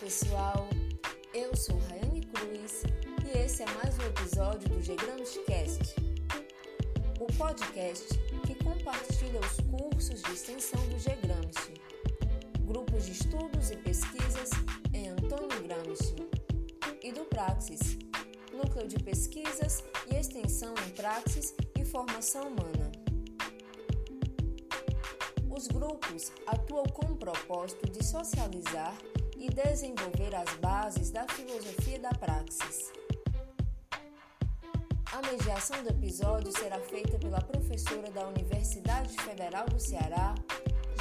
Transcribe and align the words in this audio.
pessoal, 0.00 0.66
eu 1.34 1.54
sou 1.54 1.76
Rayane 1.90 2.22
Cruz 2.22 2.84
e 3.22 3.38
esse 3.38 3.62
é 3.62 3.66
mais 3.66 3.98
um 3.98 4.06
episódio 4.06 4.66
do 4.70 4.80
Gegramos 4.80 5.38
Cast, 5.46 5.94
o 7.20 7.26
podcast 7.34 8.06
que 8.46 8.54
compartilha 8.64 9.40
os 9.40 9.60
cursos 9.68 10.22
de 10.22 10.32
extensão 10.32 10.80
do 10.86 10.96
Gramsci, 11.20 11.74
grupos 12.62 13.04
de 13.04 13.12
estudos 13.12 13.70
e 13.70 13.76
pesquisas 13.76 14.48
em 14.94 15.10
Antônio 15.10 15.62
Gramsci, 15.64 16.16
e 17.02 17.12
do 17.12 17.26
Praxis, 17.26 17.98
núcleo 18.54 18.88
de 18.88 18.98
pesquisas 19.00 19.84
e 20.10 20.16
extensão 20.16 20.74
em 20.86 20.90
praxis 20.92 21.54
e 21.78 21.84
formação 21.84 22.48
humana. 22.48 22.90
Os 25.50 25.68
grupos 25.68 26.32
atuam 26.46 26.86
com 26.86 27.12
o 27.12 27.16
propósito 27.16 27.90
de 27.90 28.02
socializar 28.02 28.96
e 29.40 29.48
desenvolver 29.48 30.34
as 30.34 30.54
bases 30.56 31.10
da 31.10 31.26
filosofia 31.26 31.98
da 31.98 32.10
praxis. 32.10 32.92
A 35.10 35.22
mediação 35.22 35.82
do 35.82 35.88
episódio 35.88 36.52
será 36.52 36.78
feita 36.78 37.18
pela 37.18 37.40
professora 37.40 38.10
da 38.10 38.28
Universidade 38.28 39.16
Federal 39.22 39.66
do 39.66 39.80
Ceará, 39.80 40.34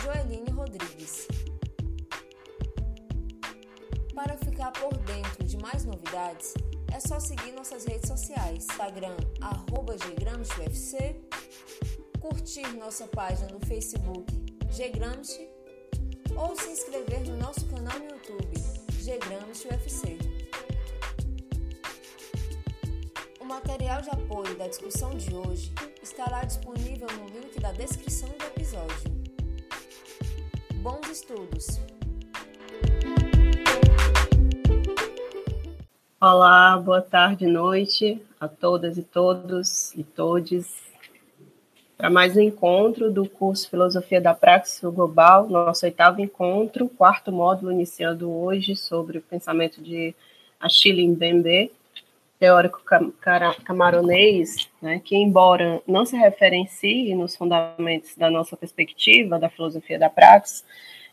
Joeline 0.01 0.49
Rodrigues. 0.51 1.27
Para 4.15 4.37
ficar 4.37 4.71
por 4.71 4.97
dentro 4.99 5.43
de 5.43 5.57
mais 5.57 5.83
novidades, 5.83 6.53
é 6.93 6.99
só 6.99 7.19
seguir 7.19 7.51
nossas 7.51 7.85
redes 7.85 8.07
sociais: 8.07 8.65
Instagram, 8.65 9.17
arroba 9.41 9.95
curtir 12.19 12.67
nossa 12.77 13.05
página 13.07 13.49
no 13.49 13.59
Facebook 13.65 14.31
Gramsci 14.91 15.58
ou 16.39 16.55
se 16.55 16.69
inscrever 16.69 17.19
no 17.27 17.35
nosso 17.35 17.65
canal 17.67 17.99
no 17.99 18.05
YouTube, 18.05 18.53
Gramsci 19.27 19.67
UFC. 19.67 20.17
O 23.41 23.43
material 23.43 24.01
de 24.01 24.09
apoio 24.09 24.57
da 24.57 24.67
discussão 24.67 25.09
de 25.17 25.35
hoje 25.35 25.73
estará 26.01 26.45
disponível 26.45 27.07
no 27.17 27.27
link 27.27 27.59
da 27.59 27.73
descrição 27.73 28.29
do 28.29 28.45
episódio. 28.45 29.11
Bons 30.75 31.09
estudos! 31.09 31.81
Olá, 36.21 36.77
boa 36.77 37.01
tarde, 37.01 37.47
noite 37.47 38.21
a 38.39 38.47
todas 38.47 38.97
e 38.97 39.03
todos 39.03 39.93
e 39.93 40.03
todes 40.03 40.88
para 41.99 42.09
mais 42.09 42.37
um 42.37 42.39
encontro 42.39 43.11
do 43.11 43.27
curso 43.27 43.69
Filosofia 43.69 44.21
da 44.21 44.33
Praxis 44.33 44.79
Global, 44.89 45.49
nosso 45.49 45.85
oitavo 45.85 46.21
encontro, 46.21 46.87
quarto 46.87 47.29
módulo 47.29 47.73
iniciando 47.73 48.31
hoje 48.31 48.73
sobre 48.73 49.17
o 49.17 49.21
pensamento 49.21 49.83
de 49.83 50.15
Achille 50.57 51.05
Mbembe, 51.05 51.73
teórico 52.39 52.81
camaronês, 53.65 54.69
né, 54.81 55.01
que 55.03 55.13
embora 55.13 55.81
não 55.85 56.05
se 56.05 56.15
referencie 56.15 57.13
nos 57.15 57.35
fundamentos 57.35 58.15
da 58.15 58.31
nossa 58.31 58.55
perspectiva 58.55 59.37
da 59.37 59.49
filosofia 59.49 59.99
da 59.99 60.09
praxis, 60.09 60.63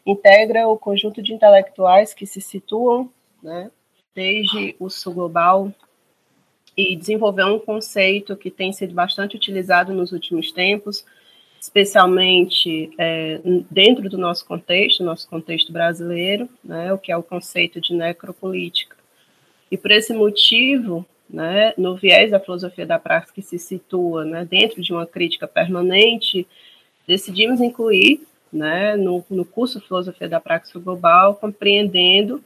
integra 0.07 0.69
o 0.69 0.79
conjunto 0.79 1.21
de 1.21 1.35
intelectuais 1.35 2.15
que 2.15 2.29
se 2.29 2.41
situam 2.41 3.11
né, 3.43 3.73
desde 4.15 4.77
o 4.79 4.89
sul 4.89 5.15
global 5.15 5.73
e 6.77 6.95
desenvolveu 6.95 7.47
um 7.47 7.59
conceito 7.59 8.37
que 8.37 8.51
tem 8.51 8.73
sido 8.73 8.93
bastante 8.93 9.37
utilizado 9.37 9.95
nos 9.95 10.13
últimos 10.13 10.53
tempos, 10.53 11.05
especialmente 11.59 12.91
é, 12.99 13.41
dentro 13.71 14.09
do 14.11 14.19
nosso 14.19 14.45
contexto, 14.45 15.03
nosso 15.03 15.29
contexto 15.29 15.73
brasileiro, 15.73 16.49
né, 16.63 16.93
o 16.93 16.99
que 16.99 17.11
é 17.11 17.17
o 17.17 17.23
conceito 17.23 17.81
de 17.81 17.95
necropolítica. 17.95 18.97
E 19.71 19.77
por 19.77 19.91
esse 19.91 20.13
motivo, 20.13 21.05
né, 21.29 21.73
no 21.79 21.97
viés 21.97 22.31
da 22.31 22.39
filosofia 22.39 22.87
da 22.87 22.99
prática 22.99 23.33
que 23.35 23.43
se 23.43 23.59
situa 23.59 24.25
né, 24.25 24.45
dentro 24.45 24.83
de 24.83 24.93
uma 24.93 25.07
crítica 25.07 25.49
permanente, 25.49 26.47
decidimos 27.07 27.61
incluir 27.61 28.21
né, 28.53 28.97
no, 28.97 29.25
no 29.31 29.45
curso 29.45 29.81
Filosofia 29.81 30.29
da 30.29 30.41
Prática 30.41 30.79
Global, 30.79 31.35
compreendendo 31.35 32.43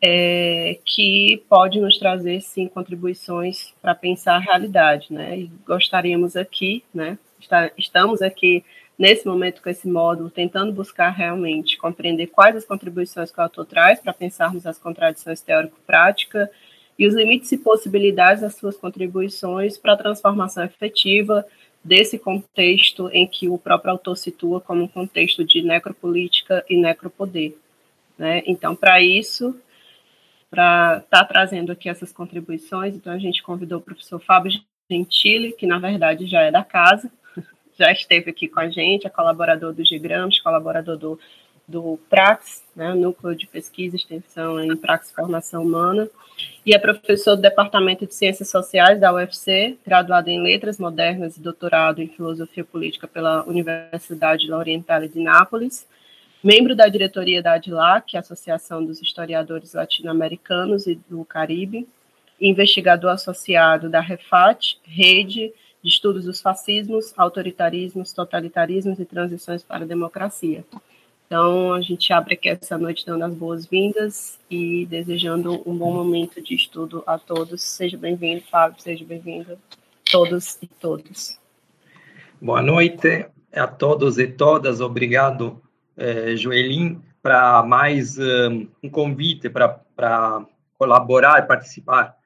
é, 0.00 0.78
que 0.84 1.42
pode 1.48 1.80
nos 1.80 1.98
trazer, 1.98 2.40
sim, 2.40 2.68
contribuições 2.68 3.74
para 3.82 3.94
pensar 3.94 4.36
a 4.36 4.40
realidade, 4.40 5.12
né? 5.12 5.38
E 5.38 5.50
gostaríamos 5.66 6.36
aqui, 6.36 6.84
né? 6.94 7.18
Está, 7.40 7.70
estamos 7.76 8.22
aqui 8.22 8.64
nesse 8.98 9.26
momento 9.26 9.62
com 9.62 9.70
esse 9.70 9.88
módulo, 9.88 10.30
tentando 10.30 10.72
buscar 10.72 11.10
realmente 11.10 11.78
compreender 11.78 12.26
quais 12.26 12.56
as 12.56 12.64
contribuições 12.64 13.30
que 13.30 13.38
o 13.38 13.42
autor 13.42 13.64
traz 13.64 14.00
para 14.00 14.12
pensarmos 14.12 14.66
as 14.66 14.78
contradições 14.78 15.40
teórico-prática 15.40 16.50
e 16.98 17.06
os 17.06 17.14
limites 17.14 17.52
e 17.52 17.58
possibilidades 17.58 18.42
das 18.42 18.56
suas 18.56 18.76
contribuições 18.76 19.78
para 19.78 19.92
a 19.92 19.96
transformação 19.96 20.64
efetiva 20.64 21.46
desse 21.82 22.18
contexto 22.18 23.08
em 23.12 23.24
que 23.24 23.48
o 23.48 23.56
próprio 23.56 23.92
autor 23.92 24.16
situa 24.16 24.60
como 24.60 24.82
um 24.82 24.88
contexto 24.88 25.44
de 25.44 25.62
necropolítica 25.62 26.64
e 26.68 26.76
necropoder. 26.76 27.54
Né? 28.18 28.42
Então, 28.46 28.74
para 28.74 29.00
isso, 29.00 29.54
para 30.50 30.98
estar 31.04 31.18
tá 31.20 31.24
trazendo 31.24 31.72
aqui 31.72 31.88
essas 31.88 32.12
contribuições. 32.12 32.94
Então, 32.94 33.12
a 33.12 33.18
gente 33.18 33.42
convidou 33.42 33.78
o 33.78 33.82
professor 33.82 34.18
Fábio 34.18 34.52
Gentili, 34.90 35.52
que 35.52 35.66
na 35.66 35.78
verdade 35.78 36.26
já 36.26 36.42
é 36.42 36.50
da 36.50 36.64
casa, 36.64 37.10
já 37.78 37.92
esteve 37.92 38.30
aqui 38.30 38.48
com 38.48 38.60
a 38.60 38.68
gente, 38.68 39.06
é 39.06 39.10
colaborador 39.10 39.72
do 39.72 39.82
GRAMS, 40.00 40.40
colaborador 40.40 40.96
do, 40.96 41.18
do 41.66 41.98
PRAX, 42.08 42.64
né, 42.74 42.94
Núcleo 42.94 43.36
de 43.36 43.46
Pesquisa 43.46 43.96
e 43.96 43.98
Extensão 43.98 44.58
em 44.58 44.74
Praxis 44.74 45.10
e 45.10 45.14
Formação 45.14 45.62
Humana, 45.62 46.08
e 46.64 46.74
é 46.74 46.78
professor 46.78 47.36
do 47.36 47.42
Departamento 47.42 48.06
de 48.06 48.14
Ciências 48.14 48.48
Sociais 48.48 48.98
da 48.98 49.12
UFC, 49.12 49.76
graduado 49.86 50.30
em 50.30 50.42
Letras 50.42 50.78
Modernas 50.78 51.36
e 51.36 51.40
doutorado 51.40 52.00
em 52.00 52.08
Filosofia 52.08 52.64
Política 52.64 53.06
pela 53.06 53.44
Universidade 53.44 54.48
La 54.48 54.62
de 54.64 55.20
Nápoles, 55.20 55.86
membro 56.42 56.74
da 56.74 56.88
diretoria 56.88 57.42
da 57.42 57.54
ADLAC, 57.54 58.16
Associação 58.16 58.84
dos 58.84 59.02
Historiadores 59.02 59.74
Latino-Americanos 59.74 60.86
e 60.86 60.94
do 61.08 61.24
Caribe, 61.24 61.88
investigador 62.40 63.10
associado 63.10 63.88
da 63.88 64.00
REFAT, 64.00 64.78
Rede 64.84 65.52
de 65.82 65.88
Estudos 65.88 66.24
dos 66.24 66.40
Fascismos, 66.40 67.12
Autoritarismos, 67.16 68.12
Totalitarismos 68.12 68.98
e 68.98 69.04
Transições 69.04 69.62
para 69.62 69.84
a 69.84 69.88
Democracia. 69.88 70.64
Então, 71.26 71.74
a 71.74 71.82
gente 71.82 72.10
abre 72.12 72.34
aqui 72.34 72.48
essa 72.48 72.78
noite 72.78 73.04
dando 73.04 73.24
as 73.24 73.34
boas-vindas 73.34 74.38
e 74.50 74.86
desejando 74.86 75.62
um 75.68 75.76
bom 75.76 75.92
momento 75.92 76.40
de 76.40 76.54
estudo 76.54 77.02
a 77.06 77.18
todos. 77.18 77.60
Seja 77.60 77.98
bem-vindo, 77.98 78.42
Fábio, 78.50 78.80
seja 78.80 79.04
bem-vindo, 79.04 79.58
todos 80.10 80.56
e 80.62 80.66
todas. 80.66 81.38
Boa 82.40 82.62
noite 82.62 83.26
a 83.52 83.66
todos 83.66 84.18
e 84.18 84.26
todas. 84.26 84.80
Obrigado 84.80 85.60
eh, 85.98 86.36
Joelin, 86.36 87.02
para 87.20 87.62
mais 87.62 88.16
um, 88.18 88.68
um 88.82 88.88
convite 88.88 89.50
para 89.50 90.46
colaborar 90.78 91.40
e 91.42 91.46
participar 91.46 92.16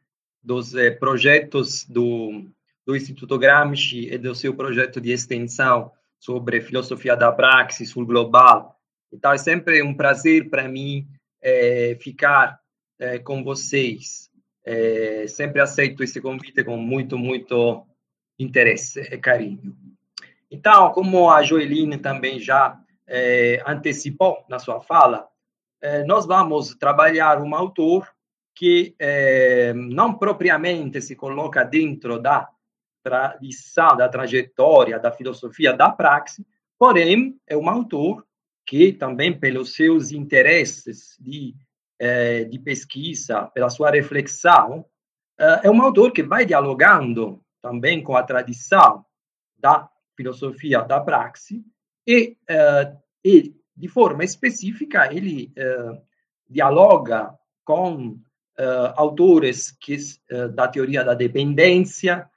dos 0.42 0.74
eh, 0.74 0.90
projetos 0.90 1.84
do, 1.84 2.44
do 2.86 2.94
Instituto 2.94 3.38
Gramsci 3.38 4.12
e 4.12 4.18
do 4.18 4.34
seu 4.34 4.54
projeto 4.54 5.00
de 5.00 5.10
extensão 5.10 5.90
sobre 6.18 6.60
filosofia 6.60 7.16
da 7.16 7.32
praxis 7.32 7.90
sul 7.90 8.06
global. 8.06 8.78
Então, 9.12 9.32
é 9.32 9.38
sempre 9.38 9.82
um 9.82 9.94
prazer 9.94 10.48
para 10.48 10.68
mim 10.68 11.06
eh, 11.42 11.96
ficar 12.00 12.60
eh, 12.98 13.18
com 13.18 13.42
vocês. 13.42 14.30
Eh, 14.64 15.26
sempre 15.28 15.60
aceito 15.60 16.02
esse 16.02 16.20
convite 16.20 16.62
com 16.62 16.76
muito, 16.76 17.18
muito 17.18 17.86
interesse 18.38 19.00
e 19.00 19.18
carinho. 19.18 19.76
Então, 20.50 20.92
como 20.92 21.30
a 21.30 21.42
Joeline 21.42 21.98
também 21.98 22.38
já 22.38 22.78
é, 23.14 23.62
antecipou 23.66 24.42
na 24.48 24.58
sua 24.58 24.80
fala, 24.80 25.28
é, 25.82 26.02
nós 26.04 26.24
vamos 26.24 26.74
trabalhar 26.74 27.42
um 27.42 27.54
autor 27.54 28.08
que 28.54 28.94
é, 28.98 29.74
não 29.74 30.14
propriamente 30.14 30.98
se 31.02 31.14
coloca 31.14 31.62
dentro 31.62 32.18
da 32.18 32.48
tradição, 33.02 33.96
da 33.98 34.08
trajetória, 34.08 34.98
da 34.98 35.12
filosofia 35.12 35.74
da 35.74 35.90
praxe, 35.90 36.46
porém 36.78 37.38
é 37.46 37.54
um 37.54 37.68
autor 37.68 38.26
que 38.64 38.94
também 38.94 39.38
pelos 39.38 39.74
seus 39.74 40.10
interesses 40.10 41.16
de, 41.20 41.54
de 42.48 42.58
pesquisa, 42.60 43.50
pela 43.52 43.68
sua 43.68 43.90
reflexão, 43.90 44.84
é 45.36 45.68
um 45.68 45.82
autor 45.82 46.12
que 46.12 46.22
vai 46.22 46.46
dialogando 46.46 47.42
também 47.60 48.00
com 48.00 48.16
a 48.16 48.22
tradição 48.22 49.04
da 49.58 49.90
filosofia 50.16 50.82
da 50.82 51.00
praxe 51.00 51.64
e, 52.06 52.36
uh, 52.50 53.01
e 53.24 53.54
de 53.76 53.88
forma 53.88 54.24
específica, 54.24 55.12
ele 55.12 55.52
uh, 55.58 56.00
dialoga 56.48 57.32
com 57.64 58.08
uh, 58.08 58.92
autores 58.96 59.70
que, 59.70 59.96
da 60.54 60.68
teoria 60.68 61.02
da 61.04 61.14
dependência, 61.14 62.28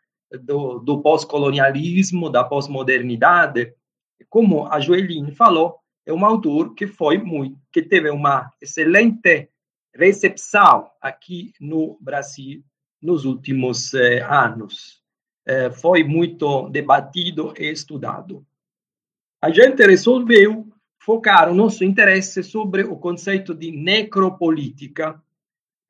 do, 0.41 0.79
do 0.79 1.01
pós-colonialismo, 1.01 2.29
da 2.29 2.43
pós-modernidade. 2.43 3.73
Como 4.29 4.67
a 4.67 4.79
Joeline 4.79 5.31
falou, 5.31 5.79
é 6.05 6.13
um 6.13 6.25
autor 6.25 6.73
que 6.75 6.87
foi 6.87 7.17
muito, 7.17 7.59
que 7.71 7.81
teve 7.81 8.09
uma 8.09 8.51
excelente 8.61 9.49
recepção 9.93 10.89
aqui 11.01 11.53
no 11.59 11.97
Brasil 11.99 12.63
nos 13.01 13.25
últimos 13.25 13.93
eh, 13.93 14.21
anos. 14.21 15.01
Eh, 15.45 15.71
foi 15.71 16.03
muito 16.03 16.69
debatido 16.69 17.53
e 17.57 17.71
estudado. 17.71 18.45
A 19.41 19.49
gente 19.49 19.85
resolveu 19.85 20.67
focar 21.05 21.51
o 21.51 21.53
nosso 21.53 21.85
interesse 21.85 22.41
sobre 22.41 22.81
o 22.81 22.97
conceito 22.97 23.53
de 23.53 23.69
necropolítica. 23.69 25.21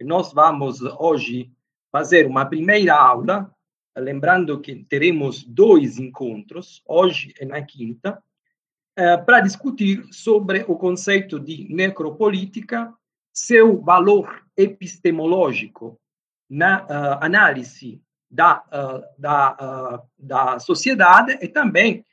Nós 0.02 0.34
vamos 0.34 0.82
hoje 0.82 1.50
fazer 1.90 2.28
uma 2.28 2.46
primeira 2.46 2.94
aula, 2.94 3.50
lembrando 3.96 4.60
que 4.60 4.84
teremos 4.84 5.42
dois 5.42 5.98
encontros, 5.98 6.84
hoje 6.86 7.34
e 7.40 7.46
na 7.46 7.62
quinta, 7.62 8.22
eh, 8.98 9.16
para 9.16 9.40
discutir 9.40 10.06
sobre 10.12 10.66
o 10.68 10.76
conceito 10.76 11.40
de 11.40 11.66
necropolítica, 11.74 12.94
seu 13.34 13.82
valor 13.82 14.44
epistemológico 14.58 15.98
na 16.50 16.84
uh, 16.84 17.24
análise 17.24 18.02
da, 18.30 18.64
uh, 18.68 19.04
da, 19.18 19.52
uh, 19.54 20.10
da 20.18 20.60
sociedade 20.60 21.38
e 21.42 21.48
também 21.48 22.06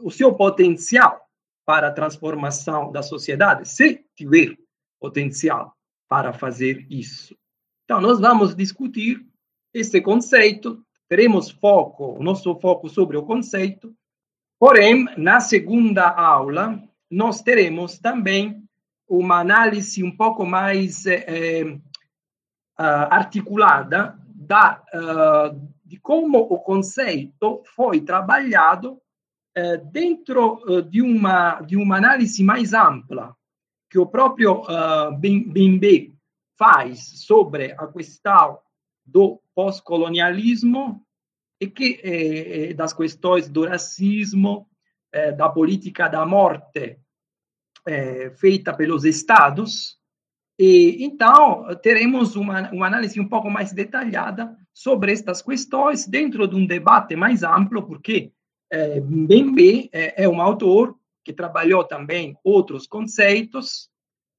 o 0.00 0.10
seu 0.10 0.34
potencial 0.34 1.25
para 1.66 1.88
a 1.88 1.92
transformação 1.92 2.92
da 2.92 3.02
sociedade, 3.02 3.68
se 3.68 4.04
tiver 4.14 4.56
potencial 5.00 5.76
para 6.08 6.32
fazer 6.32 6.86
isso. 6.88 7.36
Então, 7.84 8.00
nós 8.00 8.20
vamos 8.20 8.54
discutir 8.54 9.26
esse 9.74 10.00
conceito, 10.00 10.80
teremos 11.08 11.50
foco, 11.50 12.22
nosso 12.22 12.54
foco 12.60 12.88
sobre 12.88 13.16
o 13.16 13.24
conceito, 13.24 13.92
porém, 14.58 15.06
na 15.18 15.40
segunda 15.40 16.08
aula, 16.08 16.80
nós 17.10 17.42
teremos 17.42 17.98
também 17.98 18.62
uma 19.08 19.40
análise 19.40 20.02
um 20.02 20.16
pouco 20.16 20.46
mais 20.46 21.04
uh, 21.04 21.80
articulada 22.78 24.18
da, 24.24 24.82
uh, 24.94 25.72
de 25.84 25.98
como 25.98 26.38
o 26.38 26.58
conceito 26.58 27.62
foi 27.74 28.00
trabalhado 28.00 29.00
dentro 29.90 30.60
de, 30.90 31.00
uma, 31.00 31.60
de 31.62 31.76
uma 31.76 31.96
análise 31.96 32.44
mais 32.44 32.74
ampla 32.74 33.34
que 33.88 33.98
o 33.98 34.06
próprio 34.06 34.62
uh, 34.62 35.16
Bembe 35.18 36.14
faz 36.58 37.24
sobre 37.24 37.72
a 37.72 37.86
questão 37.86 38.58
do 39.04 39.40
pós-colonialismo 39.54 41.02
e 41.60 41.66
que 41.68 42.00
eh, 42.02 42.74
das 42.74 42.92
questões 42.92 43.48
do 43.48 43.66
racismo, 43.66 44.68
eh, 45.12 45.32
da 45.32 45.48
política 45.48 46.08
da 46.08 46.26
morte 46.26 46.98
é, 47.86 48.30
feita 48.30 48.74
pelos 48.74 49.04
estados, 49.04 49.96
e 50.58 51.04
então 51.04 51.66
teremos 51.82 52.34
uma, 52.34 52.70
uma 52.72 52.86
análise 52.86 53.20
um 53.20 53.28
pouco 53.28 53.48
mais 53.48 53.72
detalhada 53.72 54.56
sobre 54.74 55.12
estas 55.12 55.40
questões 55.40 56.06
dentro 56.06 56.48
de 56.48 56.56
um 56.56 56.66
debate 56.66 57.14
mais 57.14 57.42
amplo, 57.42 57.86
porque 57.86 58.32
é, 58.70 59.00
Mbembe 59.00 59.88
é, 59.92 60.24
é 60.24 60.28
um 60.28 60.40
autor 60.40 60.98
que 61.24 61.32
trabalhou 61.32 61.84
também 61.84 62.36
outros 62.44 62.86
conceitos 62.86 63.90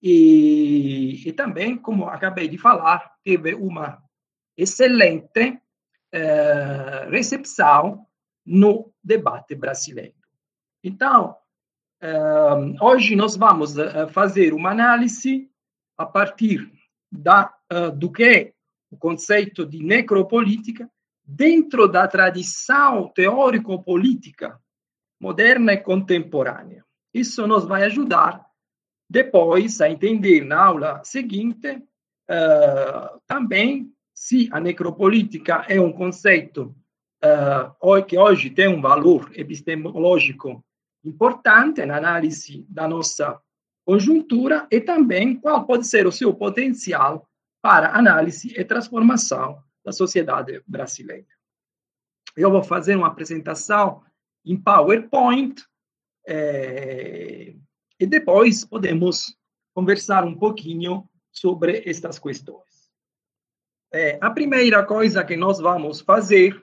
e, 0.01 1.23
e 1.25 1.33
também, 1.33 1.77
como 1.77 2.07
acabei 2.07 2.47
de 2.47 2.57
falar, 2.57 3.13
teve 3.23 3.53
uma 3.55 4.01
excelente 4.55 5.59
é, 6.11 7.07
recepção 7.09 8.05
no 8.45 8.91
debate 9.03 9.55
brasileiro. 9.55 10.15
Então, 10.83 11.35
Uh, 11.99 12.77
hoje 12.79 13.15
nós 13.15 13.35
vamos 13.35 13.75
uh, 13.75 14.07
fazer 14.11 14.53
uma 14.53 14.69
análise 14.69 15.49
a 15.97 16.05
partir 16.05 16.71
da, 17.11 17.51
uh, 17.73 17.91
do 17.91 18.11
que 18.11 18.23
é 18.23 18.53
o 18.91 18.97
conceito 18.97 19.65
de 19.65 19.83
necropolítica 19.83 20.89
dentro 21.27 21.87
da 21.89 22.07
tradição 22.07 23.11
teórico-política 23.13 24.57
moderna 25.19 25.73
e 25.73 25.77
contemporânea. 25.77 26.85
Isso 27.13 27.45
nos 27.45 27.65
vai 27.65 27.83
ajudar 27.83 28.45
depois 29.09 29.81
a 29.81 29.89
entender 29.89 30.45
na 30.45 30.63
aula 30.63 31.01
seguinte 31.03 31.83
também 33.25 33.91
se 34.13 34.49
a 34.51 34.59
necropolítica 34.59 35.65
é 35.67 35.79
um 35.79 35.91
conceito 35.91 36.75
que 38.07 38.17
hoje 38.17 38.49
tem 38.49 38.67
um 38.67 38.81
valor 38.81 39.31
epistemológico 39.33 40.63
importante 41.03 41.85
na 41.85 41.97
análise 41.97 42.65
da 42.69 42.87
nossa 42.87 43.39
conjuntura 43.85 44.67
e 44.69 44.81
também 44.81 45.35
qual 45.35 45.65
pode 45.65 45.87
ser 45.87 46.05
o 46.05 46.11
seu 46.11 46.33
potencial 46.33 47.27
para 47.61 47.97
análise 47.97 48.53
e 48.57 48.63
transformação 48.63 49.57
da 49.87 49.93
sociedade 49.93 50.61
brasileira. 50.67 51.25
Eu 52.35 52.51
vou 52.51 52.61
fazer 52.61 52.97
uma 52.97 53.07
apresentação 53.07 54.03
em 54.43 54.61
PowerPoint 54.61 55.63
é, 56.27 57.55
e 57.97 58.05
depois 58.05 58.65
podemos 58.65 59.33
conversar 59.73 60.25
um 60.25 60.37
pouquinho 60.37 61.09
sobre 61.31 61.83
estas 61.85 62.19
questões. 62.19 62.91
É, 63.89 64.19
a 64.19 64.29
primeira 64.29 64.83
coisa 64.83 65.23
que 65.23 65.37
nós 65.37 65.57
vamos 65.57 66.01
fazer 66.01 66.61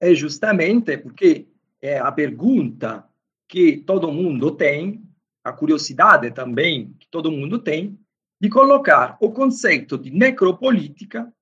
é 0.00 0.14
justamente 0.14 0.96
porque 0.98 1.48
é 1.80 1.98
a 1.98 2.12
pergunta 2.12 3.04
que 3.48 3.78
todo 3.78 4.12
mundo 4.12 4.52
tem, 4.52 5.02
a 5.42 5.52
curiosidade 5.52 6.30
também 6.30 6.92
que 7.00 7.08
todo 7.08 7.32
mundo 7.32 7.58
tem, 7.58 7.98
de 8.40 8.48
colocar 8.48 9.16
o 9.20 9.32
conceito 9.32 9.98
de 9.98 10.12
necropolítica 10.12 11.32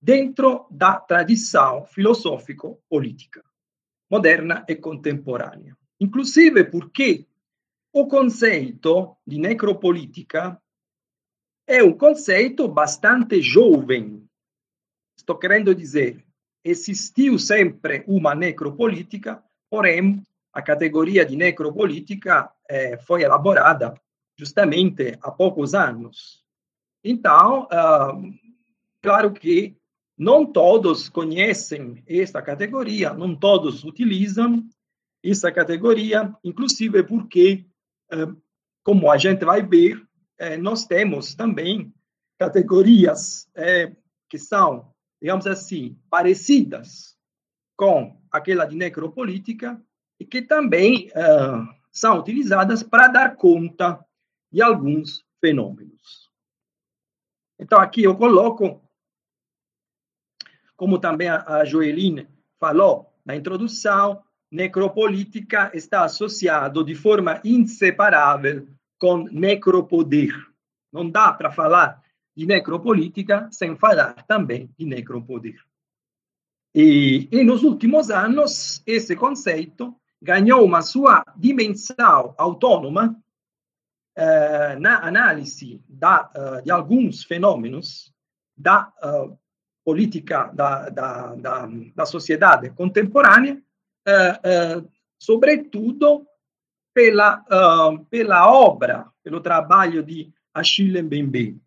dentro 0.00 0.66
da 0.70 0.98
tradição 0.98 1.84
filosófico-política 1.86 3.42
moderna 4.10 4.64
e 4.68 4.74
contemporânea. 4.74 5.76
Inclusive 6.00 6.64
porque 6.64 7.26
o 7.92 8.06
conceito 8.06 9.16
de 9.26 9.38
necropolítica 9.38 10.60
é 11.66 11.82
um 11.82 11.92
conceito 11.92 12.66
bastante 12.68 13.42
jovem. 13.42 14.26
Estou 15.16 15.36
querendo 15.36 15.74
dizer, 15.74 16.24
existiu 16.64 17.38
sempre 17.38 18.04
uma 18.06 18.34
necropolítica, 18.34 19.42
porém 19.68 20.22
a 20.52 20.62
categoria 20.62 21.26
de 21.26 21.36
necropolítica 21.36 22.50
eh, 22.68 22.96
foi 22.98 23.22
elaborada 23.22 23.94
justamente 24.36 25.18
há 25.20 25.30
poucos 25.30 25.74
anos. 25.74 26.44
Então, 27.02 27.64
uh, 27.64 28.34
claro 29.02 29.32
que 29.32 29.76
não 30.18 30.44
todos 30.44 31.08
conhecem 31.08 32.02
esta 32.06 32.42
categoria, 32.42 33.14
não 33.14 33.36
todos 33.36 33.84
utilizam 33.84 34.68
essa 35.22 35.52
categoria, 35.52 36.34
inclusive 36.42 37.02
porque, 37.04 37.64
uh, 38.12 38.36
como 38.82 39.10
a 39.10 39.16
gente 39.16 39.44
vai 39.44 39.62
ver, 39.62 40.02
eh, 40.38 40.56
nós 40.56 40.86
temos 40.86 41.34
também 41.34 41.92
categorias 42.38 43.48
eh, 43.54 43.92
que 44.28 44.38
são, 44.38 44.92
digamos 45.20 45.46
assim, 45.46 45.98
parecidas 46.08 47.16
com 47.76 48.20
aquela 48.30 48.64
de 48.64 48.76
necropolítica, 48.76 49.80
e 50.20 50.24
que 50.24 50.42
também 50.42 51.10
são 51.92 52.18
utilizadas 52.18 52.82
para 52.82 53.08
dar 53.08 53.36
conta 53.36 54.04
de 54.50 54.60
alguns 54.60 55.24
fenômenos. 55.40 56.28
Então, 57.58 57.80
aqui 57.80 58.02
eu 58.04 58.16
coloco, 58.16 58.82
como 60.78 61.00
também 61.00 61.28
a 61.28 61.64
Joeline 61.64 62.28
falou 62.58 63.12
na 63.26 63.34
introdução, 63.34 64.22
necropolítica 64.50 65.72
está 65.74 66.04
associado 66.04 66.84
de 66.84 66.94
forma 66.94 67.40
inseparável 67.44 68.66
com 68.96 69.24
necropoder. 69.24 70.32
Não 70.92 71.10
dá 71.10 71.32
para 71.32 71.50
falar 71.50 72.00
de 72.34 72.46
necropolítica 72.46 73.48
sem 73.50 73.76
falar 73.76 74.24
também 74.28 74.70
de 74.78 74.86
necropoder. 74.86 75.60
E, 76.72 77.28
e 77.32 77.42
nos 77.42 77.64
últimos 77.64 78.08
anos, 78.08 78.80
esse 78.86 79.16
conceito 79.16 79.92
ganhou 80.22 80.64
uma 80.64 80.80
sua 80.80 81.24
dimensão 81.36 82.34
autônoma 82.38 83.20
eh, 84.14 84.76
na 84.76 85.04
análise 85.04 85.82
da, 85.88 86.30
uh, 86.36 86.62
de 86.62 86.70
alguns 86.70 87.24
fenômenos 87.24 88.12
da 88.56 88.92
uh, 89.02 89.36
política 89.88 90.50
da, 90.52 90.90
da, 90.90 91.34
da, 91.34 91.68
da, 91.96 92.04
sociedade 92.04 92.68
contemporânea, 92.68 93.58
sobretudo 95.18 96.26
pela, 96.92 97.42
pela 98.10 98.52
obra, 98.52 99.06
pelo 99.24 99.40
trabalho 99.40 100.02
de 100.02 100.30
Achille 100.52 101.00
Mbembe, 101.00 101.58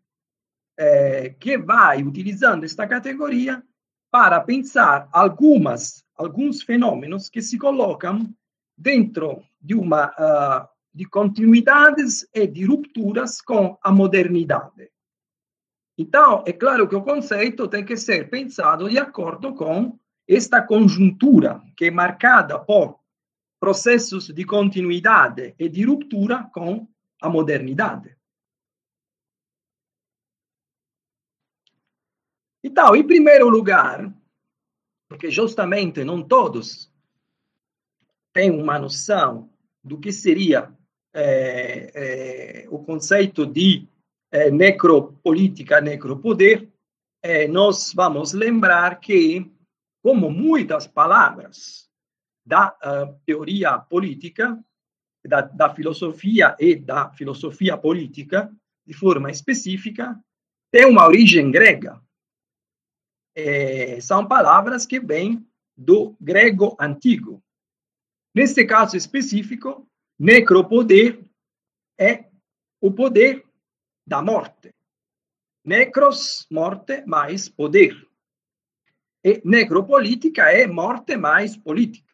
que 1.39 1.57
vai 1.57 2.03
utilizando 2.03 2.63
esta 2.63 2.85
categoria 2.85 3.63
para 4.11 4.39
pensar 4.39 5.09
algumas 5.11 6.05
alguns 6.15 6.61
fenômenos 6.61 7.27
que 7.27 7.41
se 7.41 7.57
colocam 7.57 8.31
dentro 8.77 9.43
de 9.59 9.73
uma 9.73 10.09
uh, 10.09 10.67
de 10.93 11.05
continuidades 11.05 12.27
e 12.31 12.45
de 12.45 12.65
rupturas 12.65 13.41
com 13.41 13.77
a 13.81 13.91
modernidade. 13.91 14.91
Então, 16.01 16.43
é 16.47 16.51
claro 16.51 16.89
que 16.89 16.95
o 16.95 17.03
conceito 17.03 17.67
tem 17.67 17.85
que 17.85 17.95
ser 17.95 18.27
pensado 18.27 18.89
de 18.89 18.97
acordo 18.97 19.53
com 19.53 19.99
esta 20.27 20.59
conjuntura, 20.59 21.61
que 21.77 21.85
é 21.85 21.91
marcada 21.91 22.57
por 22.57 22.99
processos 23.59 24.29
de 24.29 24.43
continuidade 24.43 25.53
e 25.59 25.69
de 25.69 25.83
ruptura 25.83 26.49
com 26.51 26.87
a 27.21 27.29
modernidade. 27.29 28.17
Então, 32.63 32.95
em 32.95 33.05
primeiro 33.05 33.47
lugar, 33.47 34.11
porque 35.07 35.29
justamente 35.29 36.03
não 36.03 36.27
todos 36.27 36.91
têm 38.33 38.49
uma 38.49 38.79
noção 38.79 39.53
do 39.83 39.99
que 39.99 40.11
seria 40.11 40.75
é, 41.13 42.63
é, 42.63 42.69
o 42.71 42.79
conceito 42.79 43.45
de 43.45 43.90
é, 44.31 44.49
necropolítica, 44.49 45.81
necropoder, 45.81 46.67
nós 47.51 47.93
vamos 47.93 48.33
lembrar 48.33 48.99
que, 48.99 49.45
como 50.01 50.31
muitas 50.31 50.87
palavras 50.87 51.87
da 52.45 52.75
uh, 52.83 53.19
teoria 53.25 53.77
política, 53.77 54.57
da, 55.23 55.41
da 55.41 55.73
filosofia 55.73 56.55
e 56.59 56.75
da 56.75 57.11
filosofia 57.11 57.77
política, 57.77 58.51
de 58.85 58.93
forma 58.93 59.29
específica, 59.29 60.19
tem 60.71 60.85
uma 60.85 61.05
origem 61.05 61.51
grega. 61.51 62.01
É, 63.35 63.99
são 64.01 64.27
palavras 64.27 64.85
que 64.85 64.99
vêm 64.99 65.45
do 65.77 66.15
grego 66.19 66.75
antigo. 66.79 67.43
Nesse 68.33 68.65
caso 68.65 68.97
específico, 68.97 69.87
necropoder 70.19 71.23
é 71.99 72.25
o 72.81 72.91
poder 72.91 73.45
da 74.11 74.21
morte. 74.21 74.75
Necros, 75.63 76.45
morte, 76.51 77.01
mais 77.05 77.47
poder. 77.47 77.95
E 79.23 79.41
necropolítica 79.45 80.51
é 80.51 80.67
morte 80.67 81.15
mais 81.15 81.55
política. 81.55 82.13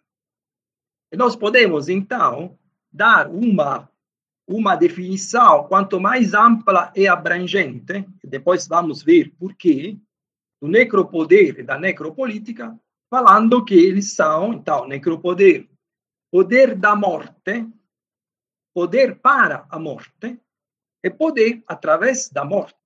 E 1.12 1.18
nós 1.18 1.36
podemos, 1.36 1.89
então, 1.89 2.56
dar 2.92 3.27
uma, 3.27 3.89
uma 4.48 4.75
definição 4.75 5.68
quanto 5.68 6.00
mais 6.00 6.36
ampla 6.36 6.94
e 6.96 7.08
abrangente, 7.08 8.06
depois 8.24 8.68
vamos 8.68 9.01
ver 9.01 9.34
por 9.39 9.56
quê, 9.56 9.98
do 10.62 10.68
necropoder 10.68 11.60
e 11.60 11.63
da 11.63 11.80
necropolítica, 11.80 12.80
falando 13.10 13.66
que 13.66 13.74
eles 13.74 14.13
são, 14.13 14.54
então, 14.54 14.88
necropoder, 14.88 15.68
poder 16.32 16.75
da 16.75 16.96
morte, 16.96 17.68
poder 18.72 19.16
para 19.16 19.66
a 19.68 19.80
morte, 19.80 20.39
e 21.04 21.10
poder 21.10 21.63
através 21.68 22.30
da 22.30 22.44
morte. 22.44 22.77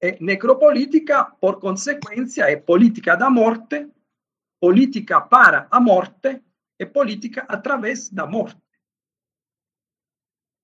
E 0.00 0.18
necropolítica, 0.20 1.24
por 1.24 1.60
consequência, 1.60 2.44
é 2.50 2.56
política 2.56 3.16
da 3.16 3.30
morte, 3.30 3.88
política 4.60 5.20
para 5.20 5.66
a 5.70 5.80
morte, 5.80 6.42
é 6.78 6.84
política 6.84 7.44
através 7.48 8.10
da 8.10 8.26
morte. 8.26 8.60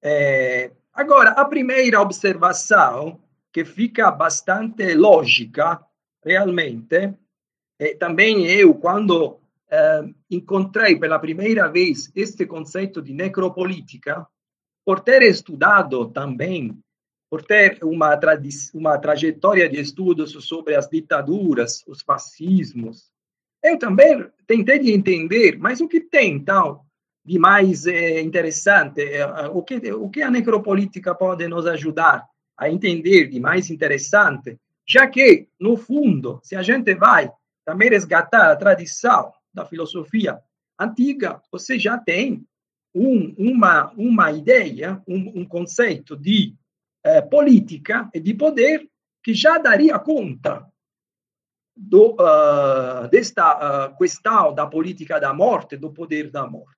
É, 0.02 0.72
agora, 0.92 1.30
a 1.30 1.44
primeira 1.44 2.00
observação, 2.00 3.22
que 3.52 3.64
fica 3.64 4.10
bastante 4.10 4.94
lógica, 4.94 5.84
realmente, 6.24 7.14
é, 7.78 7.94
também 7.94 8.46
eu, 8.46 8.74
quando 8.74 9.40
é, 9.70 10.02
encontrei 10.30 10.98
pela 10.98 11.18
primeira 11.18 11.68
vez 11.68 12.10
este 12.14 12.46
conceito 12.46 13.02
de 13.02 13.12
necropolítica, 13.12 14.26
por 14.84 15.00
ter 15.00 15.22
estudado 15.22 16.08
também, 16.08 16.78
por 17.30 17.42
ter 17.44 17.78
uma, 17.82 18.18
uma 18.74 18.98
trajetória 18.98 19.68
de 19.68 19.80
estudos 19.80 20.32
sobre 20.46 20.74
as 20.74 20.88
ditaduras, 20.88 21.84
os 21.86 22.02
fascismos, 22.02 23.10
eu 23.62 23.78
também 23.78 24.26
tentei 24.46 24.78
de 24.78 24.92
entender, 24.92 25.58
mas 25.58 25.80
o 25.80 25.88
que 25.88 26.00
tem, 26.00 26.32
então, 26.34 26.80
de 27.24 27.38
mais 27.38 27.86
é, 27.86 28.20
interessante, 28.20 29.02
é, 29.02 29.24
o, 29.48 29.62
que, 29.62 29.92
o 29.92 30.08
que 30.08 30.22
a 30.22 30.30
necropolítica 30.30 31.14
pode 31.14 31.46
nos 31.46 31.66
ajudar 31.66 32.26
a 32.56 32.70
entender 32.70 33.28
de 33.28 33.38
mais 33.38 33.70
interessante, 33.70 34.58
já 34.88 35.06
que, 35.06 35.46
no 35.58 35.76
fundo, 35.76 36.40
se 36.42 36.56
a 36.56 36.62
gente 36.62 36.94
vai 36.94 37.30
também 37.64 37.90
resgatar 37.90 38.50
a 38.50 38.56
tradição 38.56 39.32
da 39.52 39.64
filosofia 39.64 40.38
antiga, 40.78 41.40
você 41.52 41.78
já 41.78 41.98
tem 41.98 42.44
um, 42.94 43.34
uma, 43.38 43.92
uma 43.96 44.32
ideia, 44.32 45.02
um, 45.06 45.40
um 45.40 45.44
conceito 45.44 46.16
de 46.16 46.54
eh, 47.04 47.22
política 47.22 48.10
e 48.12 48.20
de 48.20 48.34
poder 48.34 48.88
que 49.22 49.32
já 49.32 49.58
daria 49.58 49.98
conta 49.98 50.66
do, 51.76 52.12
uh, 52.12 53.08
desta 53.10 53.88
uh, 53.88 53.96
questão 53.96 54.54
da 54.54 54.66
política 54.66 55.18
da 55.18 55.32
morte, 55.32 55.76
do 55.76 55.90
poder 55.90 56.30
da 56.30 56.46
morte. 56.46 56.76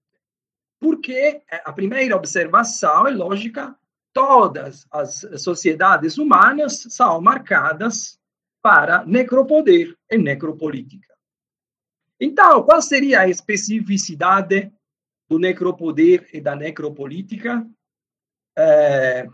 Porque 0.81 1.42
eh, 1.50 1.62
a 1.64 1.73
primeira 1.73 2.14
observação 2.14 3.07
é 3.07 3.11
lógica, 3.11 3.76
todas 4.12 4.87
as 4.90 5.26
sociedades 5.38 6.19
humanas 6.19 6.87
são 6.90 7.21
marcadas 7.21 8.19
para 8.62 9.04
necropoder 9.04 9.97
e 10.09 10.19
necropolítica. 10.19 11.12
Então, 12.21 12.62
qual 12.62 12.81
seria 12.81 13.23
a 13.23 13.28
especificidade 13.28 14.73
do 15.29 15.38
necropoder 15.38 16.29
e 16.33 16.41
da 16.41 16.55
necropolítica? 16.55 17.67
É, 18.57 19.26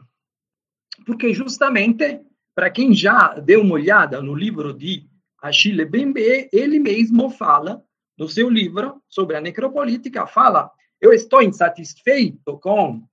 porque 1.05 1.33
justamente, 1.33 2.21
para 2.55 2.71
quem 2.71 2.95
já 2.95 3.35
deu 3.35 3.63
uma 3.63 3.75
olhada 3.75 4.21
no 4.23 4.35
livro 4.35 4.73
de 4.73 5.09
Achille 5.43 5.85
Bembe, 5.85 6.49
ele 6.53 6.79
mesmo 6.79 7.31
fala 7.31 7.83
no 8.17 8.29
seu 8.29 8.51
livro 8.51 9.01
sobre 9.09 9.37
a 9.37 9.41
necropolítica, 9.41 10.27
fala, 10.27 10.71
eu 11.01 11.13
estou 11.13 11.41
insatisfeito 11.41 12.59
com 12.59 13.07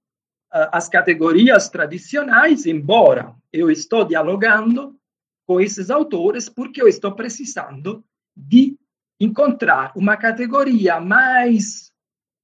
as 0.51 0.87
categorias 0.87 1.69
tradicionais, 1.69 2.65
embora 2.65 3.35
eu 3.51 3.69
estou 3.69 4.05
dialogando 4.05 4.97
com 5.45 5.59
esses 5.59 5.89
autores, 5.89 6.49
porque 6.49 6.81
eu 6.81 6.87
estou 6.87 7.13
precisando 7.13 8.03
de 8.35 8.77
encontrar 9.19 9.91
uma 9.95 10.17
categoria 10.17 10.99
mais 10.99 11.91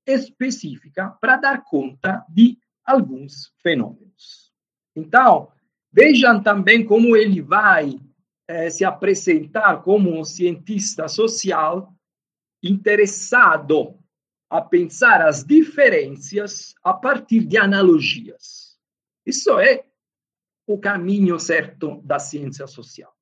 específica 0.05 1.09
para 1.21 1.37
dar 1.37 1.63
conta 1.63 2.25
de 2.29 2.57
alguns 2.85 3.53
fenômenos. 3.61 4.51
Então, 4.95 5.51
vejam 5.91 6.41
também 6.41 6.85
como 6.85 7.15
ele 7.15 7.41
vai 7.41 7.99
eh, 8.47 8.69
se 8.69 8.83
apresentar 8.83 9.81
como 9.81 10.17
um 10.17 10.23
cientista 10.23 11.07
social 11.07 11.93
interessado 12.63 13.97
a 14.49 14.61
pensar 14.61 15.21
as 15.21 15.43
diferenças 15.45 16.75
a 16.83 16.93
partir 16.93 17.45
de 17.45 17.57
analogias. 17.57 18.77
Isso 19.25 19.57
é 19.59 19.85
o 20.67 20.77
caminho 20.77 21.39
certo 21.39 22.01
da 22.03 22.19
ciência 22.19 22.67
social. 22.67 23.15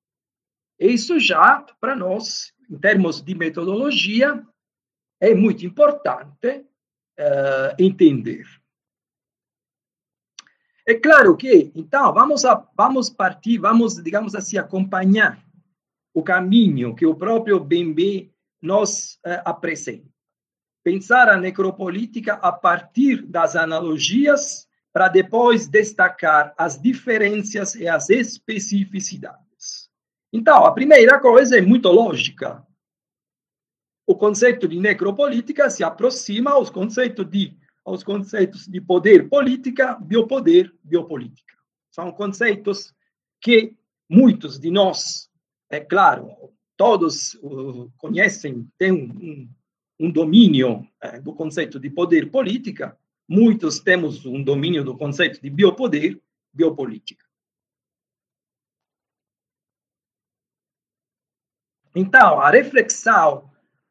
Isso 0.79 1.19
já, 1.19 1.62
para 1.79 1.95
nós, 1.95 2.53
em 2.69 2.77
termos 2.77 3.21
de 3.21 3.36
metodologia, 3.36 4.43
é 5.19 5.36
muito 5.36 5.65
importante 5.65 6.65
uh, 7.20 7.76
entender. 7.78 8.46
É 10.90 10.96
claro 10.96 11.38
que, 11.38 11.72
então, 11.76 12.12
vamos, 12.14 12.44
a, 12.46 12.66
vamos 12.76 13.12
partir, 13.12 13.60
vamos, 13.60 14.02
digamos 14.02 14.34
assim, 14.34 14.58
acompanhar 14.58 15.40
o 16.14 16.24
caminho 16.24 16.96
que 16.96 17.06
o 17.06 17.14
próprio 17.14 17.60
Bembe 17.60 18.34
nos 18.60 19.20
eh, 19.24 19.42
apresenta. 19.46 20.10
Pensar 20.84 21.30
a 21.30 21.38
necropolítica 21.38 22.34
a 22.34 22.52
partir 22.52 23.22
das 23.22 23.56
analogias 23.56 24.68
para 24.92 25.08
depois 25.08 25.68
destacar 25.68 26.54
as 26.58 26.82
diferenças 26.82 27.76
e 27.76 27.88
as 27.88 28.10
especificidades. 28.10 29.90
Então, 30.34 30.66
a 30.66 30.72
primeira 30.72 31.20
coisa 31.20 31.58
é 31.58 31.62
muito 31.62 31.90
lógica. 31.90 32.66
O 34.10 34.16
conceito 34.16 34.68
de 34.68 34.80
necropolítica 34.80 35.70
se 35.70 35.84
aproxima 35.84 36.50
aos 36.50 36.72
conceitos 36.72 37.30
de 37.30 37.56
aos 37.86 38.04
conceitos 38.04 38.68
de 38.68 38.82
poder 38.82 39.30
política, 39.30 40.00
biopoder, 40.01 40.74
biopolítica. 40.84 41.56
São 41.92 42.12
conceitos 42.12 42.92
que 43.39 43.75
muitos 44.10 44.60
de 44.60 44.72
nós, 44.72 45.30
é 45.70 45.80
claro, 45.80 46.36
todos 46.75 47.39
conhecem, 47.98 48.68
têm 48.80 48.92
um, 48.92 49.48
um 50.00 50.12
domínio 50.12 50.88
é, 51.00 51.22
do 51.22 51.32
conceito 51.36 51.80
de 51.80 51.92
poder 51.92 52.32
política, 52.32 52.98
muitos 53.28 53.80
temos 53.80 54.25
um 54.25 54.44
domínio 54.44 54.84
do 54.84 54.98
conceito 54.98 55.39
de 55.39 55.51
biopoder, 55.51 56.20
biopolítica. 56.51 57.24
Então, 61.94 62.42
a 62.42 62.50
reflexão 62.50 63.50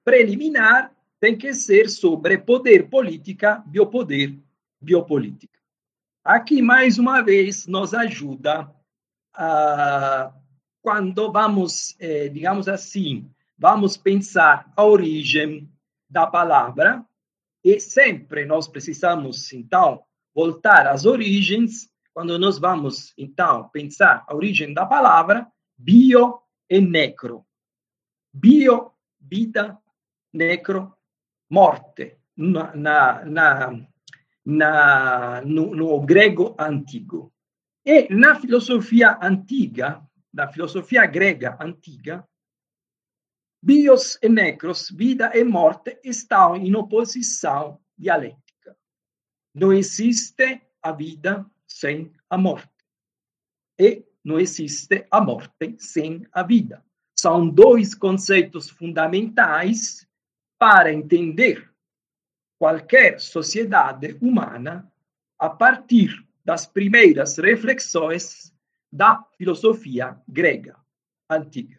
preliminar 0.08 0.90
tem 1.20 1.36
que 1.36 1.52
ser 1.52 1.90
sobre 1.90 2.38
poder 2.38 2.88
política, 2.88 3.62
biopoder, 3.66 4.38
biopolítica. 4.80 5.58
Aqui, 6.24 6.62
mais 6.62 6.98
uma 6.98 7.20
vez, 7.20 7.66
nos 7.66 7.92
ajuda 7.92 8.74
quando 10.80 11.30
vamos, 11.30 11.94
eh, 12.00 12.28
digamos 12.30 12.68
assim, 12.68 13.30
vamos 13.58 13.98
pensar 13.98 14.72
a 14.74 14.82
origem 14.82 15.70
da 16.08 16.26
palavra, 16.26 17.04
e 17.62 17.78
sempre 17.78 18.46
nós 18.46 18.66
precisamos, 18.66 19.52
então, 19.52 20.02
voltar 20.34 20.86
às 20.86 21.04
origens, 21.04 21.90
quando 22.14 22.38
nós 22.38 22.58
vamos, 22.58 23.12
então, 23.18 23.68
pensar 23.68 24.24
a 24.26 24.34
origem 24.34 24.72
da 24.72 24.86
palavra, 24.86 25.46
bio 25.76 26.40
e 26.70 26.80
necro. 26.80 27.44
Bio, 28.32 28.90
vida, 29.20 29.78
necro, 30.38 30.96
morte, 31.50 32.18
na, 32.36 32.74
na, 32.74 33.24
na, 34.44 35.42
no, 35.42 35.74
no 35.74 36.00
grego 36.00 36.54
antigo. 36.58 37.32
E 37.84 38.08
na 38.14 38.38
filosofia 38.38 39.18
antiga, 39.20 40.00
na 40.32 40.46
filosofia 40.46 41.06
grega 41.06 41.58
antiga, 41.60 42.26
bios 43.60 44.18
e 44.22 44.28
necros, 44.28 44.90
vida 44.90 45.32
e 45.34 45.42
morte, 45.42 45.98
estão 46.04 46.54
em 46.56 46.74
oposição 46.76 47.80
dialética. 47.96 48.76
Não 49.54 49.72
existe 49.72 50.62
a 50.80 50.92
vida 50.92 51.44
sem 51.66 52.12
a 52.30 52.38
morte. 52.38 52.70
E 53.78 54.04
não 54.24 54.38
existe 54.38 55.06
a 55.10 55.20
morte 55.20 55.74
sem 55.78 56.26
a 56.32 56.42
vida. 56.42 56.84
São 57.18 57.48
dois 57.48 57.94
conceitos 57.94 58.70
fundamentais 58.70 60.07
para 60.58 60.92
entender 60.92 61.70
qualquer 62.58 63.20
sociedade 63.20 64.18
humana 64.20 64.90
a 65.38 65.48
partir 65.48 66.26
das 66.44 66.66
primeiras 66.66 67.36
reflexões 67.38 68.52
da 68.90 69.22
filosofia 69.36 70.20
grega 70.26 70.76
antiga. 71.30 71.78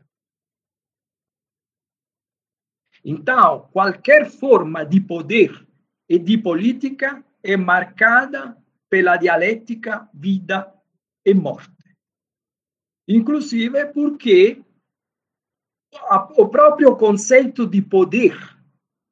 Então, 3.03 3.67
qualquer 3.71 4.29
forma 4.29 4.85
de 4.85 5.01
poder 5.01 5.67
e 6.07 6.17
de 6.17 6.37
política 6.37 7.23
é 7.43 7.57
marcada 7.57 8.57
pela 8.89 9.17
dialética 9.17 10.09
vida 10.13 10.73
e 11.25 11.33
morte. 11.33 11.95
Inclusive 13.07 13.87
porque 13.87 14.63
o 16.37 16.47
próprio 16.47 16.95
conceito 16.95 17.65
de 17.65 17.81
poder 17.81 18.37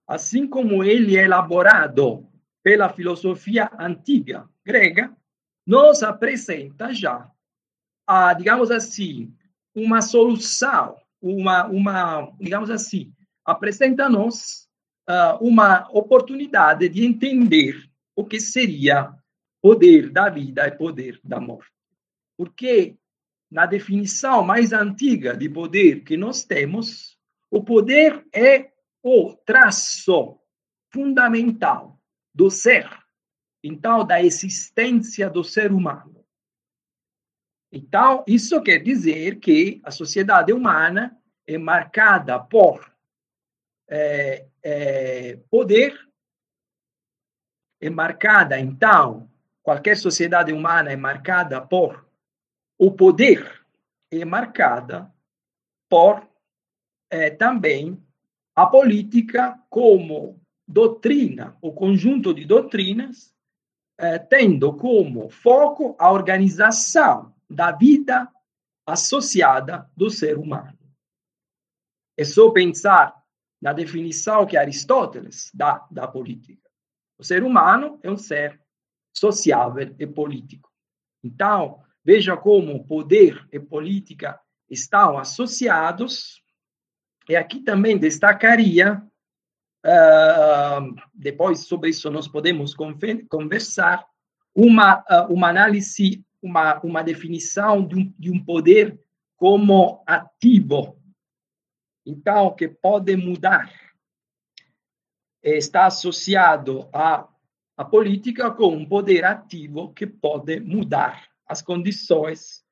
assim 0.08 0.48
como 0.48 0.84
ele 0.84 1.18
é 1.18 1.26
elaborado 1.26 2.26
pela 2.64 2.90
filosofia 2.90 3.70
antiga 3.78 4.48
grega, 4.66 5.16
nos 5.66 6.02
apresenta 6.02 6.94
já, 6.94 7.30
a, 8.06 8.34
digamos 8.34 8.72
assim, 8.72 9.34
uma 9.76 10.02
solução, 10.02 10.96
uma, 11.22 11.66
uma 11.68 12.32
digamos 12.40 12.70
assim, 12.70 13.14
apresenta-nos 13.46 14.68
uh, 15.10 15.38
uma 15.42 15.88
oportunidade 15.92 16.88
de 16.90 17.06
entender 17.06 17.90
o 18.16 18.26
que 18.26 18.40
seria 18.40 19.14
poder 19.62 20.10
da 20.10 20.30
vida 20.30 20.68
e 20.68 20.72
poder 20.72 21.20
da 21.24 21.40
morte. 21.40 21.72
Porque 22.38 22.96
na 23.50 23.66
definição 23.66 24.44
mais 24.44 24.74
antiga 24.74 25.36
de 25.36 25.50
poder 25.50 26.04
que 26.04 26.18
nós 26.18 26.44
temos, 26.44 27.18
o 27.50 27.64
poder 27.64 28.26
é 28.34 28.72
o 29.08 29.34
traço 29.38 30.38
fundamental 30.92 31.98
do 32.34 32.52
ser, 32.52 32.90
então, 33.64 34.06
da 34.06 34.22
existência 34.22 35.30
do 35.30 35.46
ser 35.46 35.72
humano. 35.72 36.26
Então, 37.72 38.26
isso 38.28 38.62
quer 38.62 38.80
dizer 38.80 39.40
que 39.40 39.82
a 39.84 39.92
sociedade 39.92 40.52
humana 40.52 41.18
é 41.46 41.58
marcada 41.58 42.38
por 42.38 42.94
é, 43.90 44.46
é, 44.62 45.38
poder, 45.50 45.98
é 47.80 47.90
marcada, 47.90 48.60
então, 48.60 49.32
qualquer 49.64 49.96
sociedade 49.96 50.52
humana 50.52 50.92
é 50.92 50.98
marcada 50.98 51.62
por 51.62 52.06
o 52.78 52.92
poder, 52.92 53.66
é 54.12 54.26
marcada 54.26 55.10
por 55.90 56.28
é, 57.10 57.30
também 57.30 58.06
a 58.58 58.66
política 58.66 59.64
como 59.70 60.42
doutrina, 60.68 61.56
o 61.62 61.72
conjunto 61.72 62.34
de 62.34 62.44
doutrinas, 62.44 63.32
eh, 64.00 64.18
tendo 64.18 64.76
como 64.76 65.30
foco 65.30 65.96
a 66.00 66.12
organização 66.12 67.36
da 67.48 67.72
vida 67.72 68.28
associada 68.84 69.88
do 69.96 70.10
ser 70.10 70.40
humano. 70.40 70.76
É 72.18 72.24
só 72.26 72.50
pensar 72.50 73.24
na 73.62 73.74
definição 73.74 74.48
que 74.48 74.58
Aristóteles 74.58 75.52
dá 75.54 75.88
da 75.92 76.08
política. 76.08 76.68
O 77.16 77.24
ser 77.24 77.44
humano 77.44 78.00
é 78.02 78.10
um 78.10 78.18
ser 78.18 78.60
sociável 79.16 79.96
e 80.00 80.08
político. 80.08 80.72
Então, 81.24 81.84
veja 82.04 82.36
como 82.36 82.84
poder 82.88 83.48
e 83.52 83.60
política 83.60 84.40
estão 84.68 85.16
associados 85.20 86.42
e 87.30 87.36
aqui 87.36 87.60
também 87.60 87.98
destacaria, 87.98 89.04
uh, 89.86 90.96
depois 91.14 91.68
sobre 91.68 91.90
isso 91.90 92.10
nós 92.10 92.28
podemos 92.28 92.74
conversar, 93.30 94.06
uma, 94.56 95.04
uh, 95.10 95.34
uma 95.34 95.50
análise, 95.50 96.24
uma, 96.42 96.80
uma 96.82 97.04
definição 97.04 97.86
de 97.86 97.96
um, 97.96 98.14
de 98.18 98.32
um 98.32 98.44
poder 98.44 99.00
como 99.36 100.04
ativo. 100.08 100.98
Então, 102.06 102.56
que 102.56 102.68
pode 102.68 103.16
mudar. 103.16 103.70
Está 105.44 105.86
associado 105.86 106.90
à, 106.92 107.28
à 107.76 107.86
política 107.86 108.50
com 108.50 108.70
um 108.70 108.86
poder 108.86 109.26
ativo 109.26 109.94
que 109.94 110.08
pode 110.08 110.60
mudar 110.60 111.28
as 111.46 111.62
condições 111.62 112.66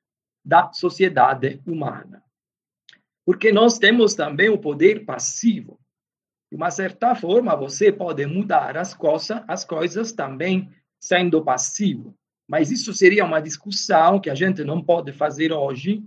da 0.43 0.71
sociedade 0.73 1.61
humana. 1.65 2.24
Porque 3.25 3.51
nós 3.51 3.79
temos 3.79 4.13
também 4.13 4.49
o 4.49 4.57
poder 4.57 5.03
passivo. 5.03 5.79
De 6.51 6.55
uma 6.55 6.69
certa 6.69 7.15
forma, 7.15 7.55
você 7.55 7.91
pode 7.91 8.25
mudar 8.25 8.77
as 8.77 8.93
coisas, 8.93 9.41
as 9.47 9.65
coisas 9.65 10.11
também 10.11 10.71
sendo 10.99 11.43
passivo. 11.43 12.15
Mas 12.47 12.69
isso 12.69 12.93
seria 12.93 13.25
uma 13.25 13.41
discussão 13.41 14.19
que 14.19 14.29
a 14.29 14.35
gente 14.35 14.63
não 14.63 14.81
pode 14.81 15.11
fazer 15.11 15.51
hoje. 15.51 16.03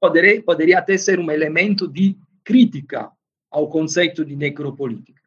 Poderia, 0.00 0.42
poderia 0.42 0.78
até 0.78 0.96
ser 0.96 1.18
um 1.18 1.30
elemento 1.30 1.88
de 1.88 2.16
crítica 2.44 3.10
ao 3.50 3.68
conceito 3.68 4.24
de 4.24 4.36
necropolítica. 4.36 5.22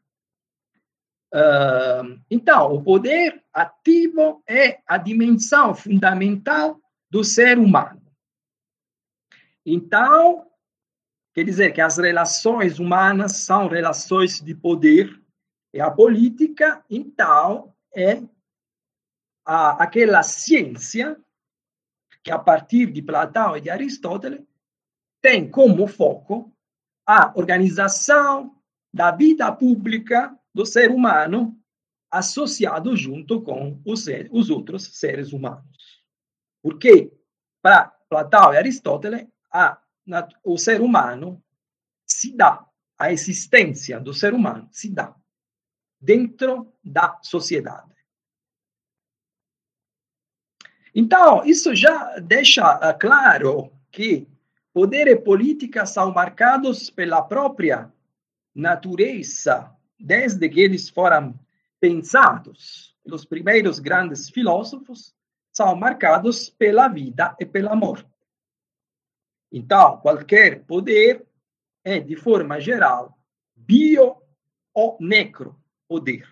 Uh, 1.33 2.21
então, 2.31 2.73
o 2.73 2.81
poder 2.81 3.43
ativo 3.53 4.41
é 4.47 4.79
a 4.87 4.97
dimensão 4.97 5.75
fundamental 5.75 6.79
do 7.09 7.23
ser 7.23 7.57
humano. 7.57 8.01
Então, 9.65 10.46
Quer 11.37 11.43
dizer 11.43 11.71
que 11.71 11.81
as 11.81 11.99
relações 11.99 12.79
humanas 12.79 13.43
são 13.43 13.67
relações 13.67 14.41
de 14.41 14.55
poder 14.55 15.21
e 15.71 15.79
a 15.79 15.91
política, 15.91 16.83
então, 16.89 17.75
é 17.93 18.23
a, 19.45 19.83
aquela 19.83 20.23
ciência 20.23 21.15
que, 22.23 22.31
a 22.31 22.39
partir 22.39 22.91
de 22.91 23.03
Platão 23.03 23.55
e 23.55 23.61
de 23.61 23.69
Aristóteles, 23.69 24.41
tem 25.21 25.47
como 25.47 25.85
foco 25.85 26.51
a 27.05 27.31
organização 27.35 28.59
da 28.91 29.11
vida 29.11 29.51
pública 29.51 30.35
do 30.51 30.65
ser 30.65 30.89
humano 30.89 31.55
associado 32.09 32.97
junto 32.97 33.43
com 33.43 33.79
os, 33.85 34.07
os 34.31 34.49
outros 34.49 34.85
seres 34.97 35.31
humanos. 35.33 36.03
Porque, 36.63 37.13
para 37.61 37.95
Platão 38.09 38.55
e 38.55 38.57
Aristóteles, 38.57 39.27
a 39.53 39.79
o 40.43 40.57
ser 40.57 40.81
humano 40.81 41.41
se 42.05 42.35
dá, 42.35 42.65
a 42.97 43.11
existência 43.11 43.99
do 43.99 44.13
ser 44.13 44.33
humano 44.33 44.67
se 44.71 44.89
dá 44.89 45.15
dentro 45.99 46.73
da 46.83 47.19
sociedade. 47.21 47.95
Então, 50.93 51.45
isso 51.45 51.75
já 51.75 52.17
deixa 52.19 52.79
eh, 52.81 52.93
claro 52.93 53.71
que 53.91 54.27
poder 54.73 55.07
e 55.07 55.15
política 55.15 55.85
são 55.85 56.11
marcados 56.11 56.89
pela 56.89 57.21
própria 57.21 57.91
natureza, 58.53 59.71
desde 59.99 60.49
que 60.49 60.59
eles 60.59 60.89
foram 60.89 61.39
pensados 61.79 62.95
pelos 63.03 63.25
primeiros 63.25 63.79
grandes 63.79 64.29
filósofos, 64.29 65.15
são 65.51 65.75
marcados 65.75 66.49
pela 66.49 66.87
vida 66.87 67.35
e 67.39 67.45
pela 67.45 67.75
morte. 67.75 68.16
Então, 69.51 69.97
qualquer 69.97 70.65
poder 70.65 71.25
é, 71.83 71.99
de 71.99 72.15
forma 72.15 72.59
geral, 72.59 73.17
bio 73.55 74.17
ou 74.73 74.97
necro 74.99 75.57
poder. 75.87 76.27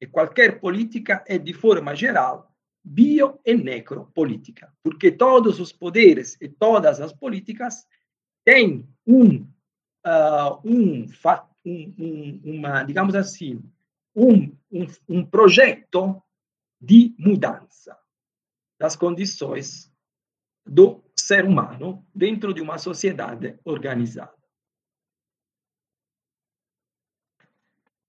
E 0.00 0.06
qualquer 0.06 0.60
política 0.60 1.24
é, 1.26 1.38
de 1.38 1.52
forma 1.52 1.94
geral, 1.94 2.54
bio 2.82 3.38
e 3.44 3.54
necropolítica, 3.54 4.72
porque 4.82 5.10
todos 5.10 5.60
os 5.60 5.72
poderes 5.72 6.36
e 6.40 6.48
todas 6.48 7.00
as 7.00 7.12
políticas 7.12 7.86
têm 8.44 8.88
um, 9.06 9.42
uh, 10.06 10.60
um, 10.64 11.06
um, 11.64 11.94
um, 11.98 12.40
uma, 12.44 12.82
digamos 12.82 13.14
assim, 13.14 13.62
um, 14.14 14.56
um, 14.72 14.86
um 15.08 15.24
projeto 15.24 16.22
de 16.80 17.14
mudança 17.18 17.96
das 18.78 18.96
condições 18.96 19.92
do 20.66 21.02
ser 21.30 21.44
humano 21.44 22.04
dentro 22.12 22.52
de 22.52 22.60
uma 22.60 22.76
sociedade 22.76 23.56
organizada. 23.64 24.34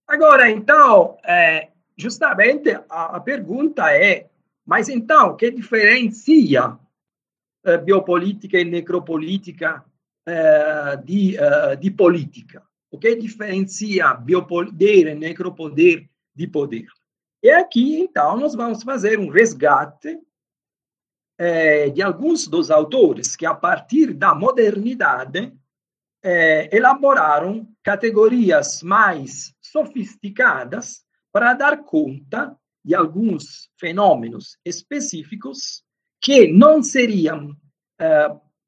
Agora, 0.08 0.50
então, 0.50 1.18
é, 1.24 1.70
justamente 1.96 2.72
a, 2.90 3.18
a, 3.18 3.20
pergunta 3.20 3.92
é: 3.92 4.28
mas 4.66 4.90
então, 4.90 5.38
que 5.38 5.52
diferencia 5.52 6.80
é, 7.64 7.78
biopolítica 7.78 8.60
e 8.60 8.66
necropolítica 8.66 9.86
é, 10.26 10.98
de, 10.98 11.38
é, 11.38 11.76
de 11.76 11.92
política? 11.92 12.64
O 12.90 12.98
que 12.98 13.16
diferencia 13.16 14.16
biopoder 14.16 15.08
e 15.08 15.16
necropoder 15.16 16.10
de 16.36 16.48
poder? 16.48 16.88
E 17.44 17.52
aqui, 17.52 18.02
então, 18.02 18.36
nós 18.36 18.56
vamos 18.56 18.82
fazer 18.82 19.20
um 19.20 19.30
resgate 19.30 20.20
é, 21.42 21.90
de 21.90 22.04
alguns 22.04 22.48
dos 22.48 22.70
autores 22.70 23.36
que, 23.36 23.48
a 23.48 23.56
partir 23.56 24.14
da 24.14 24.36
modernidade, 24.36 25.52
é, 26.24 26.70
elaboraram 26.76 27.68
categorias 27.82 28.84
mais 28.84 29.52
sofisticadas 29.60 31.04
para 31.34 31.56
dar 31.56 31.84
conta 31.84 32.56
de 32.86 32.94
alguns 32.94 33.72
fenômenos 33.80 34.56
específicos 34.64 35.84
que 36.22 36.46
não 36.46 36.84
seriam 36.84 37.58
é, 38.00 38.06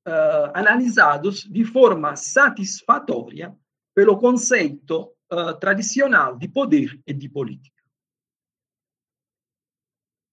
é 0.07 0.51
analisados 0.55 1.43
de 1.43 1.63
forma 1.63 2.15
satisfatória 2.15 3.55
pelo 3.93 4.17
conceito 4.17 5.13
uh, 5.31 5.53
tradicional 5.59 6.35
de 6.35 6.47
poder 6.47 6.99
e 7.05 7.13
de 7.13 7.29
política. 7.29 7.83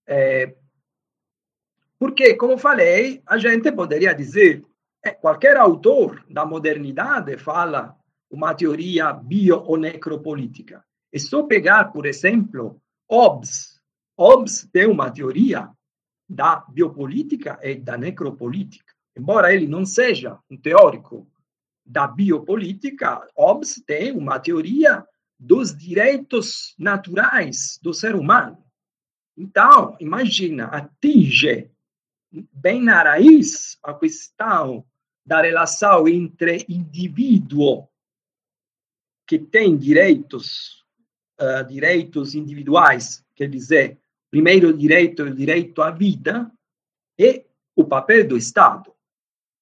É, 0.08 0.56
porque, 2.00 2.34
como 2.34 2.56
falei, 2.56 3.22
a 3.26 3.36
gente 3.36 3.70
poderia 3.70 4.14
dizer, 4.14 4.64
é, 5.04 5.10
qualquer 5.10 5.58
autor 5.58 6.24
da 6.30 6.46
modernidade 6.46 7.36
fala 7.36 7.94
uma 8.30 8.54
teoria 8.54 9.12
bio 9.12 9.60
ou 9.64 9.76
necropolítica. 9.76 10.82
É 11.12 11.18
só 11.18 11.42
pegar, 11.42 11.92
por 11.92 12.06
exemplo, 12.06 12.80
Hobbes. 13.10 13.78
Hobbes 14.18 14.66
tem 14.72 14.86
uma 14.86 15.10
teoria 15.10 15.68
da 16.26 16.64
biopolítica 16.70 17.58
e 17.62 17.74
da 17.74 17.98
necropolítica. 17.98 18.94
Embora 19.14 19.52
ele 19.52 19.68
não 19.68 19.84
seja 19.84 20.38
um 20.50 20.56
teórico 20.56 21.28
da 21.84 22.06
biopolítica, 22.06 23.26
Hobbes 23.36 23.82
tem 23.86 24.12
uma 24.12 24.38
teoria 24.40 25.04
dos 25.38 25.76
direitos 25.76 26.74
naturais 26.78 27.78
do 27.82 27.92
ser 27.92 28.14
humano. 28.14 28.56
Então, 29.36 29.98
imagina, 30.00 30.64
atinge 30.66 31.70
bem 32.32 32.82
na 32.82 33.02
raiz 33.02 33.78
a 33.82 33.94
questão 33.94 34.84
da 35.24 35.42
relação 35.42 36.08
entre 36.08 36.64
indivíduo 36.68 37.88
que 39.26 39.38
tem 39.38 39.76
direitos, 39.76 40.84
uh, 41.40 41.64
direitos 41.66 42.34
individuais, 42.34 43.24
quer 43.34 43.48
dizer, 43.48 44.00
primeiro 44.30 44.76
direito 44.76 45.22
é 45.22 45.30
o 45.30 45.34
direito 45.34 45.82
à 45.82 45.90
vida, 45.90 46.50
e 47.18 47.44
o 47.76 47.84
papel 47.84 48.26
do 48.26 48.36
Estado. 48.36 48.94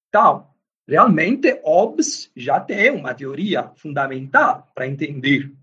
Então, 0.07 0.49
realmente 0.87 1.61
Hobbes 1.63 2.31
já 2.35 2.59
tem 2.59 2.89
uma 2.89 3.13
teoria 3.13 3.69
fundamental 3.75 4.67
para 4.73 4.87
entender 4.87 5.53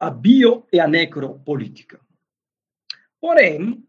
a 0.00 0.10
bio 0.10 0.66
e 0.72 0.80
a 0.80 0.88
necropolítica. 0.88 2.00
Porém, 3.20 3.86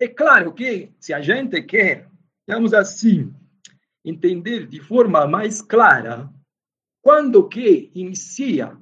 é 0.00 0.08
claro 0.08 0.52
que 0.52 0.92
se 1.00 1.12
a 1.12 1.20
gente 1.20 1.60
quer, 1.62 2.08
digamos 2.46 2.72
assim, 2.72 3.34
entender 4.04 4.66
de 4.66 4.80
forma 4.80 5.26
mais 5.26 5.60
clara 5.60 6.32
quando 7.02 7.48
que 7.48 7.90
inicia, 7.94 8.76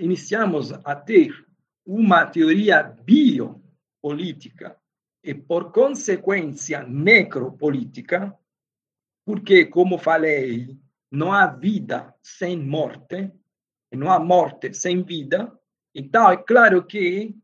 iniciamos 0.00 0.72
a 0.72 0.96
ter 0.96 1.46
uma 1.84 2.26
teoria 2.26 2.82
biopolítica 2.82 4.76
e, 5.22 5.34
por 5.34 5.70
consequência, 5.70 6.82
necropolítica, 6.82 8.36
porque, 9.24 9.66
como 9.66 9.98
falei, 9.98 10.76
não 11.10 11.32
há 11.32 11.46
vida 11.46 12.14
sem 12.22 12.56
morte, 12.56 13.30
não 13.92 14.10
há 14.10 14.18
morte 14.18 14.72
sem 14.74 15.02
vida. 15.02 15.52
Então, 15.94 16.30
é 16.30 16.36
claro 16.36 16.84
que 16.84 17.34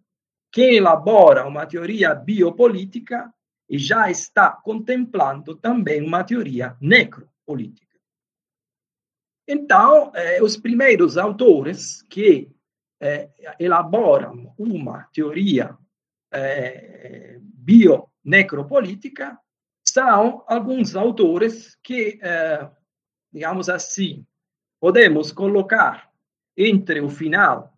quem 0.52 0.76
elabora 0.76 1.46
uma 1.46 1.66
teoria 1.66 2.14
biopolítica 2.14 3.32
já 3.70 4.10
está 4.10 4.50
contemplando 4.50 5.56
também 5.56 6.06
uma 6.06 6.22
teoria 6.22 6.76
necropolítica. 6.78 7.98
Então, 9.48 10.12
eh, 10.14 10.42
os 10.42 10.56
primeiros 10.56 11.16
autores 11.16 12.02
que 12.02 12.50
eh, 13.00 13.30
elaboram 13.58 14.54
uma 14.58 15.08
teoria 15.12 15.76
eh, 16.30 17.38
bio-necropolítica 17.42 19.38
são 19.82 20.44
alguns 20.46 20.94
autores 20.94 21.76
que, 21.82 22.18
digamos 23.32 23.68
assim, 23.68 24.24
podemos 24.80 25.32
colocar 25.32 26.10
entre 26.56 27.00
o 27.00 27.10
final 27.10 27.71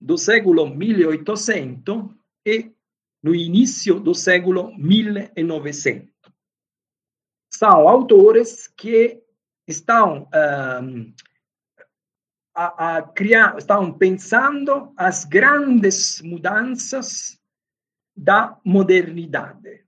do 0.00 0.16
século 0.18 0.68
1800 0.68 2.10
e 2.44 2.72
no 3.22 3.34
início 3.34 3.98
do 3.98 4.14
século 4.14 4.76
1900. 4.76 6.08
São 7.50 7.88
autores 7.88 8.68
que 8.68 9.22
estão 9.66 10.28
um, 10.82 11.12
a, 12.54 12.96
a, 12.96 13.02
criar, 13.02 13.56
estão 13.58 13.92
pensando 13.92 14.92
as 14.96 15.24
grandes 15.24 16.20
mudanças 16.22 17.38
da 18.16 18.58
modernidade. 18.64 19.84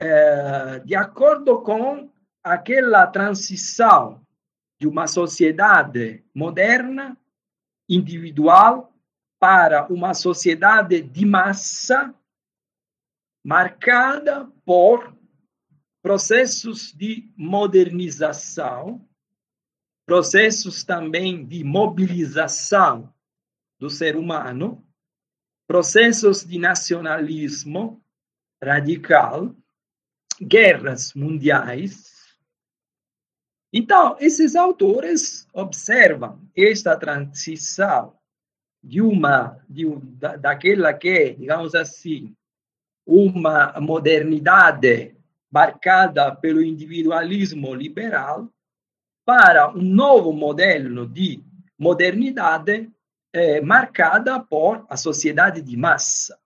Eh, 0.00 0.80
de 0.80 0.96
acordo 0.96 1.62
com 1.62 2.10
aquela 2.42 3.06
transição 3.06 4.26
de 4.80 4.88
uma 4.88 5.06
sociedade 5.06 6.24
moderna, 6.34 7.16
individual, 7.88 8.92
para 9.38 9.86
uma 9.92 10.14
sociedade 10.14 11.02
de 11.02 11.26
massa, 11.26 12.14
marcada 13.44 14.46
por 14.64 15.16
processos 16.00 16.92
de 16.92 17.32
modernização, 17.36 19.08
processos 20.06 20.84
também 20.84 21.44
de 21.44 21.64
mobilização 21.64 23.12
do 23.78 23.90
ser 23.90 24.16
humano, 24.16 24.86
processos 25.66 26.44
de 26.44 26.58
nacionalismo 26.58 28.00
radical, 28.62 29.54
guerras 30.40 31.14
mundiais. 31.14 32.11
Então, 33.72 34.16
esses 34.20 34.54
autores 34.54 35.48
observam 35.52 36.40
esta 36.56 36.96
transição 36.96 38.14
de 38.82 39.00
uma, 39.00 39.58
de, 39.68 39.86
da, 40.18 40.36
daquela 40.36 40.92
que 40.92 41.08
é, 41.08 41.30
digamos 41.30 41.74
assim, 41.74 42.34
uma 43.06 43.80
modernidade 43.80 45.16
marcada 45.50 46.34
pelo 46.34 46.62
individualismo 46.62 47.74
liberal 47.74 48.48
para 49.24 49.70
um 49.70 49.82
novo 49.82 50.32
modelo 50.32 51.06
de 51.06 51.42
modernidade 51.78 52.90
eh, 53.32 53.60
marcada 53.60 54.40
por 54.40 54.84
a 54.88 54.96
sociedade 54.96 55.62
de 55.62 55.76
massa. 55.76 56.38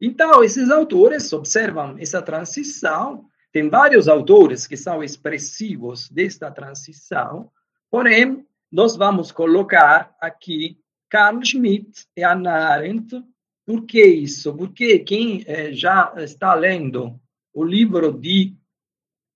Então, 0.00 0.44
esses 0.44 0.70
autores 0.70 1.32
observam 1.32 1.96
essa 1.98 2.22
transição. 2.22 3.28
Tem 3.52 3.68
vários 3.68 4.08
autores 4.08 4.66
que 4.66 4.76
são 4.76 5.02
expressivos 5.02 6.08
desta 6.08 6.50
transição, 6.50 7.50
porém, 7.90 8.46
nós 8.70 8.96
vamos 8.96 9.32
colocar 9.32 10.14
aqui 10.20 10.78
Carl 11.08 11.42
Schmitt 11.42 12.06
e 12.14 12.22
Hannah 12.22 12.68
Arendt. 12.68 13.22
Por 13.64 13.86
que 13.86 14.04
isso? 14.04 14.54
Porque 14.54 14.98
quem 14.98 15.42
eh, 15.46 15.72
já 15.72 16.12
está 16.18 16.54
lendo 16.54 17.18
o 17.54 17.64
livro 17.64 18.12
de 18.12 18.54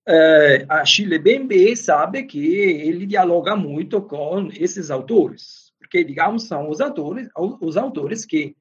eh, 0.07 0.65
Achille 0.69 1.17
Bembe 1.17 1.75
sabe 1.75 2.23
que 2.23 2.39
ele 2.39 3.05
dialoga 3.05 3.55
muito 3.55 4.01
com 4.01 4.49
esses 4.53 4.91
autores, 4.91 5.73
porque, 5.79 6.03
digamos, 6.03 6.43
são 6.43 6.69
os 6.69 6.79
autores, 6.79 7.27
os 7.35 7.77
autores 7.77 8.25
que 8.25 8.55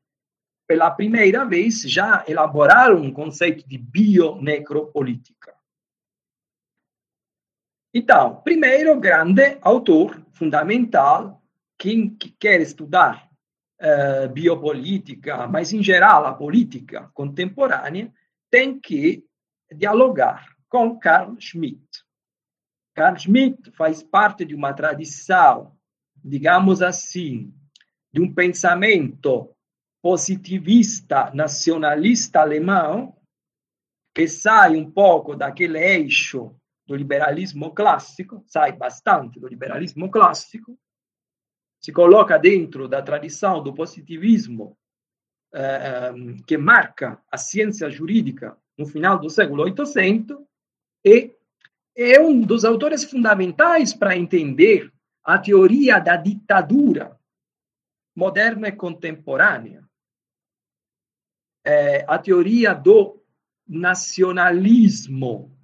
pela 0.72 0.90
primeira 0.90 1.44
vez, 1.44 1.82
já 1.82 2.24
elaboraram 2.26 2.96
um 2.96 3.12
conceito 3.12 3.68
de 3.68 3.76
bionecropolítica. 3.76 5.54
Então, 7.92 8.36
primeiro 8.36 8.98
grande 8.98 9.58
autor 9.60 10.18
fundamental, 10.32 11.42
quem 11.78 12.08
que 12.08 12.30
quer 12.30 12.62
estudar 12.62 13.28
uh, 13.82 14.30
biopolítica, 14.30 15.46
mas 15.46 15.74
em 15.74 15.82
geral 15.82 16.24
a 16.24 16.32
política 16.32 17.10
contemporânea, 17.12 18.10
tem 18.50 18.80
que 18.80 19.22
dialogar 19.70 20.56
com 20.70 20.98
Carl 20.98 21.36
Schmitt. 21.38 21.86
Carl 22.94 23.18
Schmitt 23.18 23.70
faz 23.72 24.02
parte 24.02 24.42
de 24.42 24.54
uma 24.54 24.72
tradição, 24.72 25.76
digamos 26.24 26.80
assim, 26.80 27.52
de 28.10 28.22
um 28.22 28.32
pensamento 28.32 29.51
positivista 30.02 31.30
nacionalista 31.32 32.40
alemão 32.40 33.16
que 34.14 34.28
sai 34.28 34.76
um 34.76 34.90
pouco 34.90 35.34
daquele 35.34 35.78
eixo 35.78 36.54
do 36.86 36.94
liberalismo 36.94 37.72
clássico, 37.72 38.42
sai 38.46 38.72
bastante 38.72 39.40
do 39.40 39.48
liberalismo 39.48 40.10
clássico, 40.10 40.78
se 41.80 41.92
coloca 41.92 42.38
dentro 42.38 42.88
da 42.88 43.00
tradição 43.00 43.62
do 43.62 43.72
positivismo 43.72 44.76
eh, 45.54 46.12
que 46.46 46.58
marca 46.58 47.20
a 47.30 47.38
ciência 47.38 47.88
jurídica 47.88 48.56
no 48.76 48.86
final 48.86 49.18
do 49.18 49.30
século 49.30 49.62
800 49.62 50.36
e 51.04 51.34
é 51.96 52.20
um 52.20 52.40
dos 52.40 52.64
autores 52.64 53.04
fundamentais 53.04 53.92
para 53.92 54.16
entender 54.16 54.92
a 55.24 55.38
teoria 55.38 55.98
da 55.98 56.16
ditadura 56.16 57.18
moderna 58.14 58.68
e 58.68 58.72
contemporânea. 58.72 59.81
É, 61.64 62.04
a 62.08 62.18
teoria 62.18 62.74
do 62.74 63.22
nacionalismo, 63.66 65.56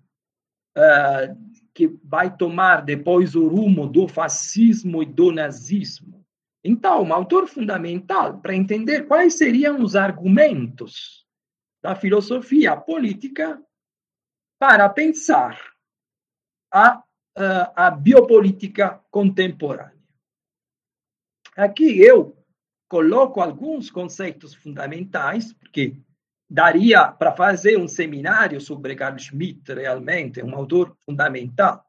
é, 0.77 1.35
que 1.75 1.89
vai 2.03 2.37
tomar 2.37 2.83
depois 2.83 3.35
o 3.35 3.47
rumo 3.47 3.87
do 3.87 4.09
fascismo 4.09 5.03
e 5.03 5.07
do 5.07 5.31
nazismo. 5.31 6.25
Então, 6.65 7.03
um 7.03 7.13
autor 7.13 7.47
fundamental 7.47 8.41
para 8.41 8.55
entender 8.55 9.07
quais 9.07 9.35
seriam 9.35 9.81
os 9.83 9.95
argumentos 9.95 11.27
da 11.81 11.95
filosofia 11.95 12.77
política 12.77 13.63
para 14.59 14.89
pensar 14.89 15.59
a, 16.73 17.03
a 17.77 17.91
biopolítica 17.91 19.01
contemporânea. 19.11 19.97
Aqui 21.57 22.01
eu 22.01 22.38
coloco 22.89 23.41
alguns 23.41 23.91
conceitos 23.91 24.55
fundamentais, 24.55 25.53
porque 25.53 25.97
daria 26.49 27.07
para 27.09 27.33
fazer 27.33 27.79
um 27.79 27.87
seminário 27.87 28.61
sobre 28.61 28.97
Carl 28.97 29.19
Schmitt, 29.19 29.73
realmente, 29.73 30.43
um 30.43 30.55
autor 30.55 30.97
fundamental. 31.05 31.85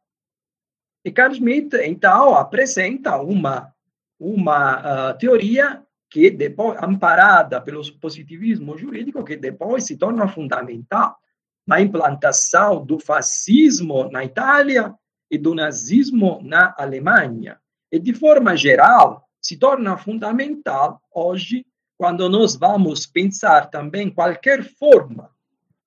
E 1.05 1.11
Carl 1.11 1.33
Schmitt, 1.33 1.77
então, 1.77 2.35
apresenta 2.35 3.17
uma, 3.21 3.73
uma 4.19 5.11
uh, 5.11 5.17
teoria 5.17 5.81
que 6.09 6.29
depois, 6.29 6.77
amparada 6.81 7.61
pelo 7.61 7.81
positivismo 7.99 8.77
jurídico, 8.77 9.23
que 9.23 9.37
depois 9.37 9.85
se 9.85 9.95
torna 9.95 10.27
fundamental 10.27 11.17
na 11.65 11.79
implantação 11.79 12.83
do 12.83 12.99
fascismo 12.99 14.09
na 14.09 14.25
Itália 14.25 14.93
e 15.31 15.37
do 15.37 15.53
nazismo 15.53 16.41
na 16.43 16.73
Alemanha. 16.77 17.59
E, 17.91 17.99
de 17.99 18.11
forma 18.11 18.57
geral, 18.57 19.28
se 19.41 19.57
torna 19.57 19.97
fundamental 19.97 21.01
hoje 21.11 21.65
quando 21.97 22.29
nós 22.29 22.55
vamos 22.55 23.05
pensar 23.05 23.69
também 23.69 24.09
qualquer 24.09 24.63
forma, 24.63 25.35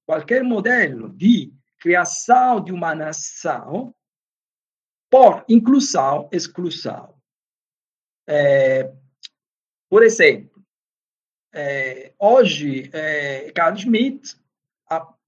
qualquer 0.04 0.42
modelo 0.42 1.08
de 1.08 1.52
criação 1.78 2.62
de 2.62 2.70
uma 2.70 2.94
nação 2.94 3.94
por 5.10 5.44
inclusão, 5.48 6.28
exclusão. 6.32 7.14
É, 8.26 8.92
por 9.88 10.02
exemplo, 10.02 10.62
é, 11.54 12.12
hoje, 12.18 12.90
é, 12.92 13.50
Carl 13.52 13.76
Schmitt 13.76 14.36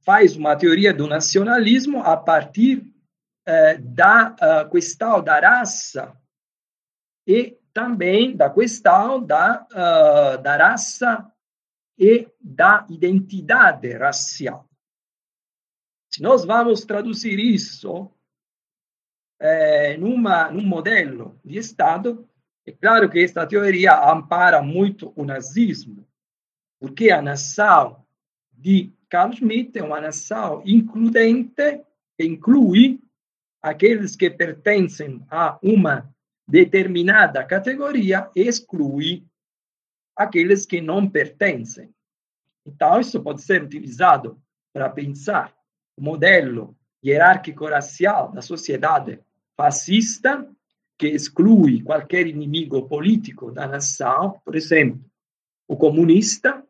faz 0.04 0.36
uma 0.36 0.54
teoria 0.54 0.92
do 0.92 1.06
nacionalismo 1.06 2.00
a 2.02 2.16
partir 2.16 2.86
eh, 3.46 3.76
da 3.78 4.34
uh, 4.40 4.70
questão 4.70 5.22
da 5.22 5.38
raça 5.38 6.16
e 7.26 7.58
também 7.74 8.36
da 8.36 8.48
questão 8.48 9.20
da, 9.20 9.66
uh, 9.72 10.40
da 10.40 10.56
raça 10.56 11.30
e 11.98 12.28
da 12.40 12.86
identidade 12.88 13.92
racial. 13.92 14.68
Se 16.08 16.22
nós 16.22 16.44
vamos 16.44 16.84
traduzir 16.84 17.40
isso 17.40 18.08
eh, 19.40 19.96
numa, 19.96 20.48
num 20.48 20.64
modelo 20.64 21.40
de 21.44 21.58
Estado, 21.58 22.28
é 22.64 22.70
claro 22.70 23.10
que 23.10 23.18
esta 23.18 23.46
teoria 23.46 24.12
ampara 24.12 24.62
muito 24.62 25.12
o 25.16 25.24
nazismo, 25.24 26.06
porque 26.80 27.10
a 27.10 27.20
nação 27.20 28.04
de 28.52 28.92
Carl 29.08 29.32
Schmitt 29.32 29.76
é 29.76 29.82
uma 29.82 30.00
nação 30.00 30.62
includente, 30.64 31.84
que 32.16 32.24
inclui 32.24 33.00
aqueles 33.60 34.14
que 34.14 34.30
pertencem 34.30 35.24
a 35.28 35.58
uma 35.60 36.13
determinada 36.46 37.44
categoria 37.44 38.30
exclui 38.34 39.24
aqueles 40.16 40.64
que 40.64 40.80
não 40.80 41.08
pertencem. 41.08 41.92
Então, 42.66 43.00
isso 43.00 43.22
pode 43.22 43.42
ser 43.42 43.62
utilizado 43.62 44.40
para 44.72 44.88
pensar 44.88 45.54
o 45.96 46.02
modelo 46.02 46.76
hierárquico 47.04 47.66
racial 47.66 48.32
da 48.32 48.40
sociedade 48.40 49.20
fascista, 49.56 50.48
que 50.96 51.08
exclui 51.08 51.82
qualquer 51.82 52.26
inimigo 52.26 52.88
político 52.88 53.50
da 53.50 53.66
nação, 53.66 54.40
por 54.44 54.54
exemplo, 54.54 55.04
o 55.66 55.76
comunista, 55.76 56.64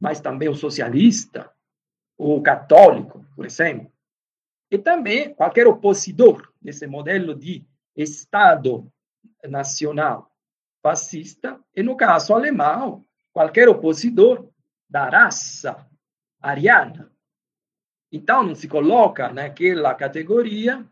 mas 0.00 0.20
também 0.20 0.48
o 0.48 0.54
socialista, 0.54 1.50
o 2.16 2.40
católico, 2.40 3.24
por 3.34 3.44
exemplo. 3.44 3.90
E 4.70 4.78
também 4.78 5.34
qualquer 5.34 5.66
opositor 5.66 6.52
desse 6.60 6.86
modelo 6.86 7.34
de 7.34 7.64
Estado 7.96 8.92
nacional 9.48 10.30
fascista, 10.82 11.60
e 11.74 11.82
no 11.82 11.96
caso 11.96 12.32
alemão, 12.32 13.04
qualquer 13.32 13.68
opositor 13.68 14.48
da 14.88 15.08
raça 15.08 15.84
ariana. 16.40 17.12
Então, 18.12 18.44
não 18.44 18.54
se 18.54 18.68
coloca 18.68 19.32
naquela 19.32 19.94
categoria 19.94 20.86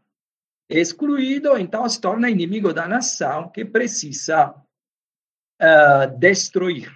excluído, 0.68 1.56
então 1.56 1.88
se 1.88 2.00
torna 2.00 2.28
inimigo 2.28 2.72
da 2.72 2.88
nação 2.88 3.50
que 3.50 3.64
precisa 3.64 4.50
uh, 4.50 6.18
destruir. 6.18 6.90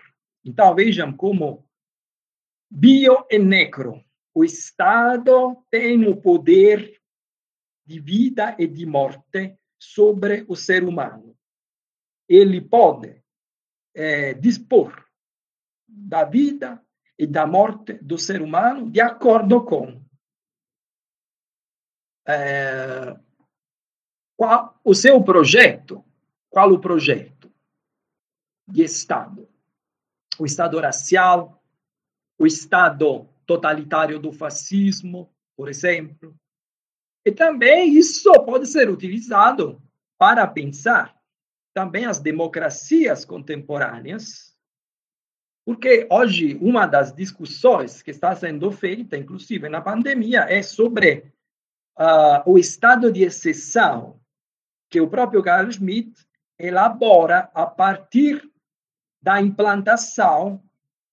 Então, 0.44 0.74
vejam 0.74 1.12
como 1.12 1.64
bio 2.68 3.24
e 3.30 3.38
necro. 3.38 4.04
O 4.34 4.44
Estado 4.44 5.64
tem 5.70 6.06
o 6.06 6.16
poder 6.16 7.00
de 7.86 8.00
vida 8.00 8.56
e 8.58 8.66
de 8.66 8.84
morte 8.84 9.56
sobre 9.78 10.44
o 10.48 10.56
ser 10.56 10.84
humano. 10.84 11.36
Ele 12.28 12.60
pode 12.60 13.22
é, 13.94 14.34
dispor 14.34 15.04
da 15.86 16.24
vida 16.24 16.82
e 17.18 17.26
da 17.26 17.46
morte 17.46 17.94
do 17.94 18.18
ser 18.18 18.42
humano 18.42 18.90
de 18.90 19.00
acordo 19.00 19.64
com 19.64 20.02
é, 22.26 23.18
qual 24.36 24.78
o 24.84 24.94
seu 24.94 25.22
projeto. 25.22 26.04
Qual 26.50 26.72
o 26.72 26.80
projeto 26.80 27.52
de 28.66 28.82
Estado? 28.82 29.48
O 30.38 30.46
Estado 30.46 30.78
racial, 30.80 31.62
o 32.38 32.46
Estado 32.46 33.28
totalitário 33.44 34.18
do 34.18 34.32
fascismo, 34.32 35.34
por 35.56 35.68
exemplo. 35.68 36.34
E 37.24 37.32
também 37.32 37.96
isso 37.96 38.32
pode 38.44 38.66
ser 38.66 38.88
utilizado 38.88 39.82
para 40.18 40.46
pensar 40.46 41.16
também 41.74 42.06
as 42.06 42.18
democracias 42.18 43.24
contemporâneas, 43.24 44.56
porque 45.64 46.08
hoje 46.10 46.56
uma 46.60 46.86
das 46.86 47.14
discussões 47.14 48.02
que 48.02 48.10
está 48.10 48.34
sendo 48.34 48.72
feita, 48.72 49.16
inclusive 49.16 49.68
na 49.68 49.80
pandemia, 49.80 50.40
é 50.48 50.62
sobre 50.62 51.32
uh, 51.98 52.42
o 52.50 52.58
estado 52.58 53.12
de 53.12 53.22
exceção 53.22 54.20
que 54.90 55.00
o 55.00 55.08
próprio 55.08 55.42
Carl 55.42 55.70
Schmitt 55.70 56.26
elabora 56.58 57.50
a 57.54 57.66
partir 57.66 58.42
da 59.20 59.40
implantação 59.40 60.62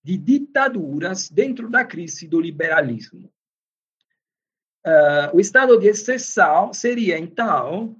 de 0.02 0.16
ditaduras 0.16 1.28
dentro 1.28 1.68
da 1.68 1.84
crise 1.84 2.26
do 2.26 2.40
liberalismo. 2.40 3.30
Uh, 4.86 5.36
o 5.36 5.40
estado 5.40 5.78
de 5.78 5.88
exceção 5.88 6.72
seria, 6.72 7.18
então, 7.18 7.96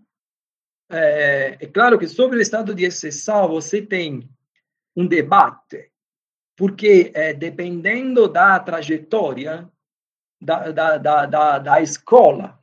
é, 0.89 1.59
é, 1.61 1.67
claro 1.67 1.99
que 1.99 2.07
sobre 2.07 2.39
o 2.39 2.41
estado 2.41 2.73
de 2.73 2.85
exceção 2.85 3.49
você 3.49 3.83
tem 3.83 4.29
um 4.95 5.05
debate 5.05 5.91
porque 6.57 7.13
é, 7.15 7.35
dependendo 7.35 8.27
da 8.27 8.59
trajetória 8.59 9.71
da, 10.41 10.71
da, 10.73 10.99
da, 10.99 11.27
da, 11.27 11.59
da 11.59 11.83
escola, 11.83 12.59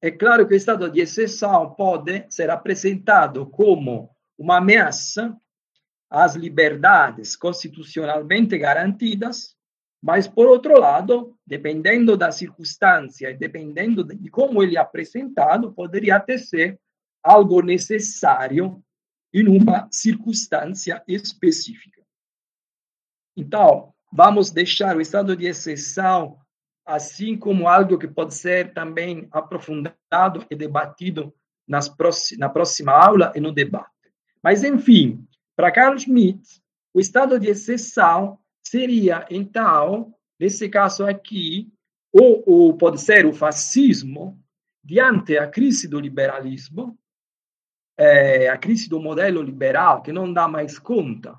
é 0.00 0.10
claro 0.10 0.46
que 0.46 0.54
o 0.54 0.56
estado 0.56 0.88
de 0.90 1.00
exceção 1.00 1.74
pode 1.74 2.24
ser 2.30 2.50
apresentado 2.50 3.46
como 3.46 4.14
uma 4.38 4.58
ameaça 4.58 5.36
às 6.08 6.36
liberdades 6.36 7.34
constitucionalmente 7.34 8.56
garantidas, 8.56 9.53
mas, 10.04 10.28
por 10.28 10.46
outro 10.46 10.78
lado, 10.78 11.34
dependendo 11.46 12.14
da 12.14 12.30
circunstância 12.30 13.30
e 13.30 13.34
dependendo 13.34 14.04
de 14.04 14.28
como 14.28 14.62
ele 14.62 14.76
é 14.76 14.78
apresentado, 14.78 15.72
poderia 15.72 16.16
até 16.16 16.36
ser 16.36 16.78
algo 17.22 17.62
necessário 17.62 18.84
em 19.32 19.48
uma 19.48 19.88
circunstância 19.90 21.02
específica. 21.08 22.02
Então, 23.34 23.94
vamos 24.12 24.50
deixar 24.50 24.94
o 24.94 25.00
estado 25.00 25.34
de 25.34 25.46
exceção 25.46 26.38
assim 26.84 27.34
como 27.34 27.66
algo 27.66 27.98
que 27.98 28.06
pode 28.06 28.34
ser 28.34 28.74
também 28.74 29.26
aprofundado 29.32 30.44
e 30.50 30.54
debatido 30.54 31.34
nas 31.66 31.90
na 32.36 32.50
próxima 32.50 32.92
aula 32.92 33.32
e 33.34 33.40
no 33.40 33.50
debate. 33.50 33.88
Mas, 34.42 34.62
enfim, 34.62 35.26
para 35.56 35.72
Carl 35.72 35.98
Schmitt, 35.98 36.60
o 36.92 37.00
estado 37.00 37.40
de 37.40 37.48
exceção 37.48 38.38
seria, 38.66 39.26
então, 39.30 40.14
nesse 40.38 40.68
caso 40.68 41.04
aqui, 41.04 41.72
ou, 42.12 42.42
ou 42.46 42.76
pode 42.76 43.00
ser 43.00 43.26
o 43.26 43.32
fascismo, 43.32 44.40
diante 44.82 45.36
a 45.36 45.46
crise 45.46 45.88
do 45.88 45.98
liberalismo, 45.98 46.98
é, 47.96 48.48
a 48.48 48.58
crise 48.58 48.88
do 48.88 49.00
modelo 49.00 49.42
liberal, 49.42 50.02
que 50.02 50.12
não 50.12 50.32
dá 50.32 50.48
mais 50.48 50.78
conta 50.78 51.38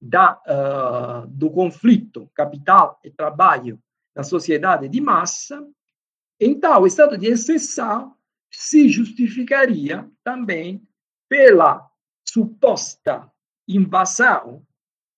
da, 0.00 0.40
uh, 0.46 1.26
do 1.28 1.48
conflito 1.50 2.28
capital 2.34 2.98
e 3.04 3.10
trabalho 3.10 3.80
na 4.14 4.24
sociedade 4.24 4.88
de 4.88 5.00
massa, 5.00 5.64
então 6.40 6.82
o 6.82 6.86
estado 6.86 7.16
de 7.16 7.28
exceção 7.28 8.16
se 8.50 8.88
justificaria 8.88 10.10
também 10.24 10.82
pela 11.28 11.88
suposta 12.28 13.30
invasão 13.66 14.66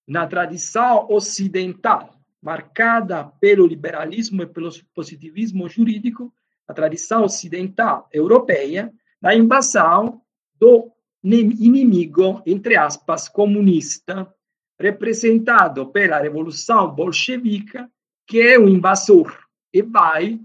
na 0.07 0.27
tradição 0.27 1.07
ocidental, 1.11 2.19
marcada 2.43 3.25
pelo 3.41 3.67
liberalismo 3.67 4.43
e 4.43 4.47
pelo 4.47 4.71
positivismo 4.95 5.69
jurídico, 5.69 6.33
a 6.69 6.75
tradição 6.75 7.25
ocidental 7.25 8.09
europeia, 8.13 8.93
da 9.21 9.35
invasão 9.35 10.21
do 10.59 10.91
inimigo, 11.23 12.43
entre 12.45 12.77
aspas, 12.77 13.29
comunista, 13.29 14.33
representado 14.79 15.87
pela 15.87 16.21
Revolução 16.21 16.95
Bolchevica, 16.95 17.91
que 18.27 18.41
é 18.41 18.59
um 18.59 18.69
invasor 18.69 19.35
e 19.73 19.83
vai 19.83 20.41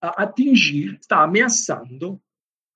atingir, 0.00 0.98
está 1.00 1.22
ameaçando 1.22 2.20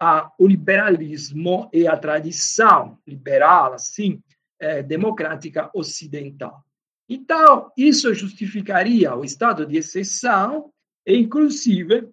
a, 0.00 0.30
o 0.38 0.46
liberalismo 0.46 1.68
e 1.72 1.86
a 1.86 1.96
tradição 1.96 2.98
liberal, 3.06 3.74
assim, 3.74 4.22
é, 4.60 4.82
democrática 4.82 5.70
ocidental. 5.74 6.64
Então, 7.08 7.72
isso 7.76 8.12
justificaria 8.12 9.14
o 9.14 9.24
estado 9.24 9.64
de 9.64 9.78
exceção 9.78 10.72
e, 11.06 11.16
inclusive, 11.16 12.08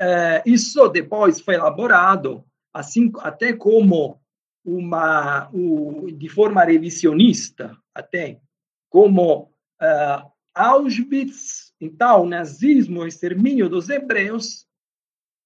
é, 0.00 0.42
isso 0.44 0.88
depois 0.88 1.40
foi 1.40 1.54
elaborado 1.54 2.44
assim 2.74 3.12
até 3.18 3.52
como 3.52 4.20
uma 4.64 5.48
o, 5.52 6.10
de 6.10 6.28
forma 6.28 6.64
revisionista 6.64 7.76
até 7.94 8.40
como 8.88 9.52
uh, 9.80 10.32
Auschwitz 10.54 11.72
então 11.80 12.22
o 12.22 12.28
nazismo 12.28 13.00
o 13.00 13.06
extermínio 13.06 13.68
dos 13.68 13.88
hebreus 13.88 14.66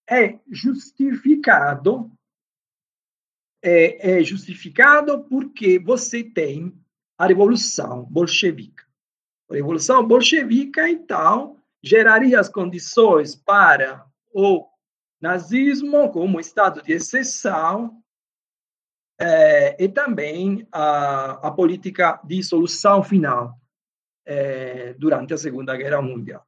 é 0.08 0.38
justificado 0.50 2.10
é, 3.62 4.18
é 4.18 4.22
justificado 4.22 5.24
porque 5.24 5.78
você 5.78 6.22
tem 6.22 6.72
a 7.18 7.26
revolução 7.26 8.04
bolchevica 8.04 8.84
a 9.50 9.54
revolução 9.54 10.06
bolchevica 10.06 10.88
então 10.88 11.56
geraria 11.82 12.40
as 12.40 12.48
condições 12.48 13.34
para 13.34 14.04
o 14.32 14.66
nazismo 15.20 16.10
como 16.10 16.40
estado 16.40 16.82
de 16.82 16.92
exceção 16.92 18.02
é, 19.18 19.82
e 19.82 19.88
também 19.88 20.66
a, 20.70 21.48
a, 21.48 21.50
política 21.50 22.20
de 22.24 22.42
solução 22.42 23.02
final 23.02 23.58
é, 24.26 24.92
durante 24.94 25.32
a 25.32 25.38
Segunda 25.38 25.76
Guerra 25.76 26.02
Mundial. 26.02 26.46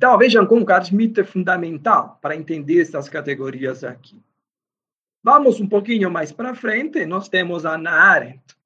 Então, 0.00 0.16
vejam 0.16 0.46
como 0.46 0.64
Carl 0.64 0.82
Schmitt 0.82 1.20
é 1.20 1.24
fundamental 1.24 2.18
para 2.22 2.34
entender 2.34 2.80
essas 2.80 3.06
categorias 3.06 3.84
aqui. 3.84 4.18
Vamos 5.22 5.60
um 5.60 5.68
pouquinho 5.68 6.10
mais 6.10 6.32
para 6.32 6.54
frente, 6.54 7.04
nós 7.04 7.28
temos 7.28 7.66
a 7.66 7.72
Hannah 7.72 7.92
Arendt, 7.92 8.56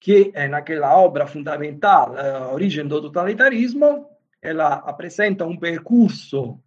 que 0.00 0.32
é 0.34 0.48
naquela 0.48 0.96
obra 0.96 1.26
fundamental, 1.26 2.16
A 2.16 2.50
Origem 2.50 2.88
do 2.88 3.02
Totalitarismo, 3.02 4.08
ela 4.40 4.76
apresenta 4.76 5.44
um 5.44 5.54
percurso 5.54 6.58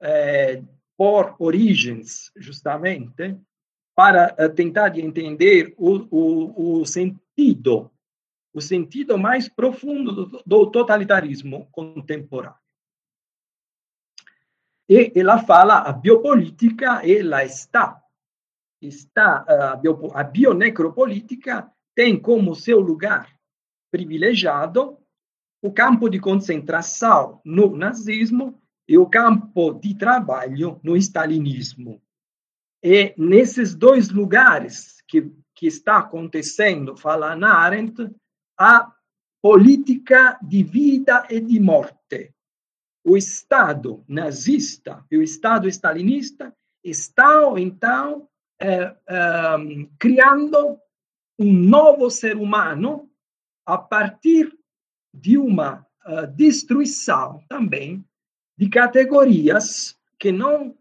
é, 0.00 0.62
por 0.96 1.36
origens, 1.38 2.32
justamente, 2.36 3.36
para 3.94 4.34
é, 4.38 4.48
tentar 4.48 4.98
entender 4.98 5.74
o, 5.76 6.06
o, 6.10 6.80
o, 6.80 6.86
sentido, 6.86 7.90
o 8.50 8.62
sentido 8.62 9.18
mais 9.18 9.46
profundo 9.46 10.24
do, 10.24 10.42
do 10.46 10.70
totalitarismo 10.70 11.68
contemporâneo. 11.70 12.56
E 14.88 15.12
ela 15.14 15.38
fala 15.44 15.80
a 15.80 15.92
biopolítica, 15.92 17.06
ela 17.06 17.44
está, 17.44 18.02
está 18.80 19.44
a, 19.46 19.76
bio, 19.76 20.10
a 20.14 20.24
bionecropolítica 20.24 21.70
tem 21.94 22.18
como 22.18 22.54
seu 22.54 22.80
lugar 22.80 23.28
privilegiado 23.90 24.98
o 25.62 25.72
campo 25.72 26.08
de 26.08 26.20
concentração 26.20 27.40
no 27.44 27.76
nazismo 27.76 28.62
e 28.86 28.96
o 28.96 29.06
campo 29.06 29.74
de 29.74 29.94
trabalho 29.94 30.80
no 30.82 30.96
stalinismo. 30.96 32.00
E 32.82 33.12
nesses 33.18 33.74
dois 33.74 34.08
lugares 34.08 35.02
que, 35.06 35.30
que 35.54 35.66
está 35.66 35.98
acontecendo, 35.98 36.96
fala 36.96 37.34
Arendt, 37.46 38.10
a 38.56 38.92
política 39.42 40.38
de 40.42 40.62
vida 40.62 41.26
e 41.28 41.40
de 41.40 41.58
morte. 41.60 42.32
O 43.08 43.16
Estado 43.16 44.04
nazista 44.06 45.02
e 45.10 45.16
o 45.16 45.22
Estado 45.22 45.66
stalinista 45.66 46.54
estão, 46.84 47.56
então, 47.56 48.28
é, 48.60 48.68
é, 48.68 48.96
criando 49.98 50.78
um 51.38 51.50
novo 51.50 52.10
ser 52.10 52.36
humano 52.36 53.10
a 53.64 53.78
partir 53.78 54.54
de 55.14 55.38
uma 55.38 55.86
uh, 56.04 56.26
destruição 56.26 57.42
também 57.48 58.04
de 58.58 58.68
categorias 58.68 59.96
que 60.18 60.30
não 60.30 60.76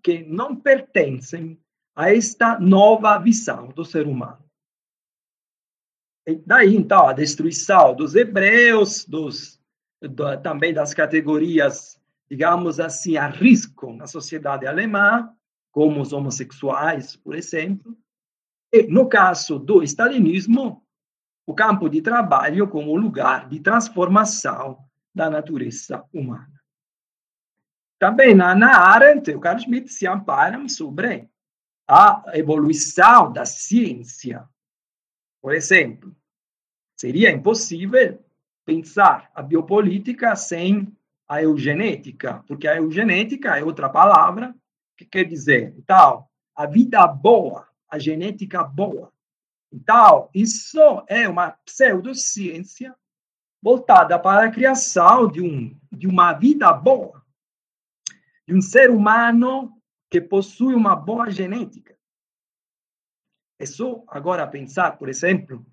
que 0.00 0.22
não 0.24 0.54
pertencem 0.54 1.60
a 1.94 2.12
esta 2.12 2.58
nova 2.58 3.18
visão 3.18 3.68
do 3.68 3.84
ser 3.84 4.06
humano. 4.06 4.44
E 6.26 6.36
daí, 6.36 6.76
então, 6.76 7.06
a 7.06 7.12
destruição 7.12 7.94
dos 7.94 8.16
hebreus, 8.16 9.04
dos, 9.04 9.61
do, 10.08 10.40
também 10.40 10.72
das 10.72 10.92
categorias, 10.92 12.00
digamos 12.30 12.80
assim, 12.80 13.16
a 13.16 13.28
risco 13.28 13.92
na 13.92 14.06
sociedade 14.06 14.66
alemã, 14.66 15.32
como 15.70 16.00
os 16.00 16.12
homossexuais, 16.12 17.16
por 17.16 17.34
exemplo. 17.34 17.96
E, 18.72 18.84
no 18.84 19.08
caso 19.08 19.58
do 19.58 19.82
stalinismo, 19.82 20.84
o 21.46 21.54
campo 21.54 21.88
de 21.88 22.00
trabalho 22.00 22.68
como 22.68 22.96
lugar 22.96 23.48
de 23.48 23.60
transformação 23.60 24.78
da 25.14 25.28
natureza 25.28 26.04
humana. 26.12 26.60
Também 27.98 28.34
na 28.34 28.52
Hannah 28.52 28.78
Arendt 28.78 29.30
e 29.30 29.34
o 29.34 29.40
Carl 29.40 29.58
Schmitt 29.58 29.92
se 29.92 30.06
amparam 30.06 30.68
sobre 30.68 31.28
a 31.88 32.24
evolução 32.34 33.32
da 33.32 33.44
ciência. 33.44 34.48
Por 35.40 35.54
exemplo, 35.54 36.14
seria 36.98 37.30
impossível 37.30 38.24
pensar 38.64 39.30
a 39.34 39.42
biopolítica 39.42 40.34
sem 40.36 40.94
a 41.28 41.42
eugenética, 41.42 42.44
porque 42.46 42.68
a 42.68 42.76
eugenética 42.76 43.56
é 43.58 43.64
outra 43.64 43.88
palavra 43.88 44.54
que 44.96 45.04
quer 45.04 45.24
dizer, 45.24 45.74
então, 45.78 46.26
a 46.54 46.66
vida 46.66 47.06
boa, 47.06 47.66
a 47.88 47.98
genética 47.98 48.62
boa, 48.62 49.12
então, 49.72 50.28
isso 50.34 50.78
é 51.08 51.26
uma 51.26 51.52
pseudociência 51.64 52.94
voltada 53.62 54.18
para 54.18 54.46
a 54.46 54.50
criação 54.50 55.26
de, 55.28 55.40
um, 55.40 55.78
de 55.90 56.06
uma 56.06 56.34
vida 56.34 56.70
boa, 56.74 57.24
de 58.46 58.54
um 58.54 58.60
ser 58.60 58.90
humano 58.90 59.80
que 60.10 60.20
possui 60.20 60.74
uma 60.74 60.94
boa 60.94 61.30
genética. 61.30 61.96
É 63.58 63.64
só 63.64 64.04
agora 64.08 64.46
pensar, 64.46 64.98
por 64.98 65.08
exemplo, 65.08 65.64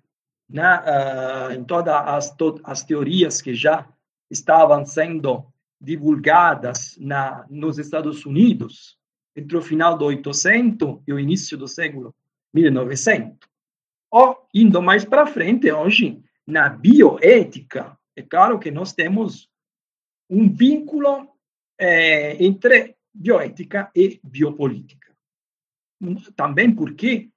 na, 0.50 1.48
uh, 1.48 1.52
em 1.52 1.64
todas 1.64 1.94
as, 1.94 2.34
to 2.34 2.60
as 2.64 2.82
teorias 2.84 3.40
que 3.40 3.54
já 3.54 3.88
estavam 4.30 4.84
sendo 4.84 5.46
divulgadas 5.80 6.96
na, 6.98 7.46
nos 7.48 7.78
Estados 7.78 8.26
Unidos 8.26 8.98
entre 9.34 9.56
o 9.56 9.62
final 9.62 9.96
do 9.96 10.04
800 10.04 11.00
e 11.06 11.12
o 11.12 11.18
início 11.18 11.56
do 11.56 11.68
século 11.68 12.14
1900. 12.52 13.38
Ou, 14.10 14.46
indo 14.52 14.82
mais 14.82 15.04
para 15.04 15.26
frente, 15.26 15.70
hoje, 15.70 16.22
na 16.46 16.68
bioética, 16.68 17.96
é 18.16 18.22
claro 18.22 18.58
que 18.58 18.70
nós 18.70 18.92
temos 18.92 19.48
um 20.28 20.52
vínculo 20.52 21.28
é, 21.78 22.42
entre 22.44 22.96
bioética 23.14 23.90
e 23.94 24.20
biopolítica. 24.22 25.14
Também 26.34 26.74
porque 26.74 27.30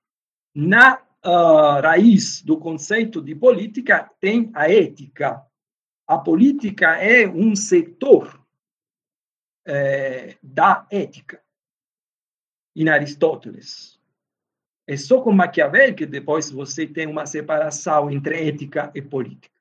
na 0.55 1.01
uh, 1.25 1.81
raiz 1.81 2.41
do 2.41 2.57
conceito 2.57 3.21
de 3.21 3.33
política 3.33 4.09
tem 4.19 4.51
a 4.53 4.69
ética. 4.69 5.45
A 6.05 6.17
política 6.17 6.97
é 6.97 7.27
um 7.27 7.55
setor 7.55 8.41
é, 9.65 10.35
da 10.43 10.85
ética. 10.91 11.41
Em 12.75 12.89
Aristóteles. 12.89 13.99
É 14.85 14.97
só 14.97 15.21
com 15.21 15.31
Maquiavel 15.31 15.95
que 15.95 16.05
depois 16.05 16.49
você 16.49 16.85
tem 16.85 17.07
uma 17.07 17.25
separação 17.25 18.09
entre 18.09 18.47
ética 18.47 18.91
e 18.93 19.01
política. 19.01 19.53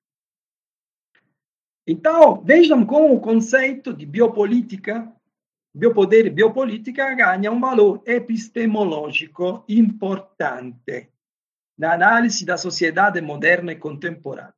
Então, 1.86 2.42
vejam 2.42 2.84
como 2.86 3.14
o 3.14 3.20
conceito 3.20 3.92
de 3.92 4.06
biopolítica, 4.06 5.12
biopoder 5.74 6.26
e 6.26 6.30
biopolítica 6.30 7.14
ganha 7.14 7.52
um 7.52 7.60
valor 7.60 8.02
epistemológico 8.06 9.64
importante 9.68 11.11
na 11.76 11.94
análise 11.94 12.44
da 12.44 12.56
sociedade 12.56 13.20
moderna 13.20 13.72
e 13.72 13.76
contemporânea. 13.76 14.54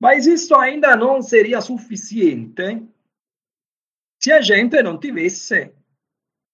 Mas 0.00 0.26
isso 0.26 0.54
ainda 0.56 0.96
não 0.96 1.22
seria 1.22 1.60
suficiente 1.60 2.86
se 4.20 4.32
a 4.32 4.40
gente 4.40 4.82
não 4.82 4.98
tivesse 4.98 5.72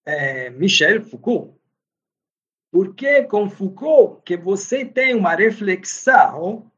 é, 0.05 0.49
Michel 0.51 1.03
Foucault. 1.03 1.59
Porque 2.71 3.23
com 3.23 3.49
Foucault 3.49 4.21
que 4.23 4.37
você 4.37 4.85
tem 4.85 5.15
uma 5.15 5.33
reflexão 5.33 6.71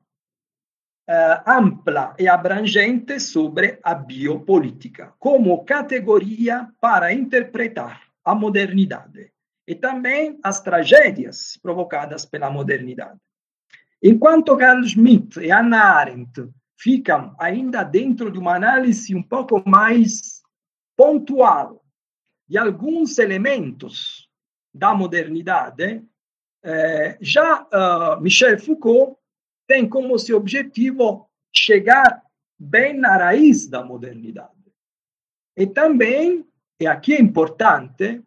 uh, 1.10 1.44
ampla 1.46 2.16
e 2.18 2.28
abrangente 2.28 3.20
sobre 3.20 3.80
a 3.84 3.94
biopolítica 3.94 5.14
como 5.20 5.66
categoria 5.66 6.72
para 6.80 7.12
interpretar 7.12 8.10
a 8.24 8.34
modernidade 8.34 9.32
e 9.72 9.76
também 9.76 10.38
as 10.44 10.60
tragédias 10.60 11.58
provocadas 11.64 12.26
pela 12.26 12.50
modernidade. 12.50 13.18
Enquanto 14.04 14.58
Carl 14.58 14.84
Schmitt 14.84 15.40
e 15.40 15.48
Hannah 15.48 15.96
Arendt 15.96 16.50
ficam 16.78 17.34
ainda 17.40 17.82
dentro 17.82 18.30
de 18.30 18.38
uma 18.38 18.54
análise 18.54 19.16
um 19.16 19.24
pouco 19.24 19.64
mais 19.66 20.42
pontual 20.98 21.82
de 22.50 22.58
alguns 22.58 23.18
elementos 23.18 24.28
da 24.74 24.94
modernidade, 24.94 26.04
eh, 26.66 27.18
já 27.22 27.62
uh, 27.62 28.20
Michel 28.20 28.60
Foucault 28.60 29.16
tem 29.66 29.88
como 29.88 30.20
seu 30.20 30.36
objetivo 30.36 31.30
chegar 31.50 32.22
bem 32.60 32.94
na 33.00 33.16
raiz 33.16 33.70
da 33.70 33.86
modernidade. 33.86 34.52
E 35.56 35.66
também, 35.66 36.46
e 36.78 36.86
aqui 36.86 37.14
é 37.14 37.22
importante, 37.22 38.22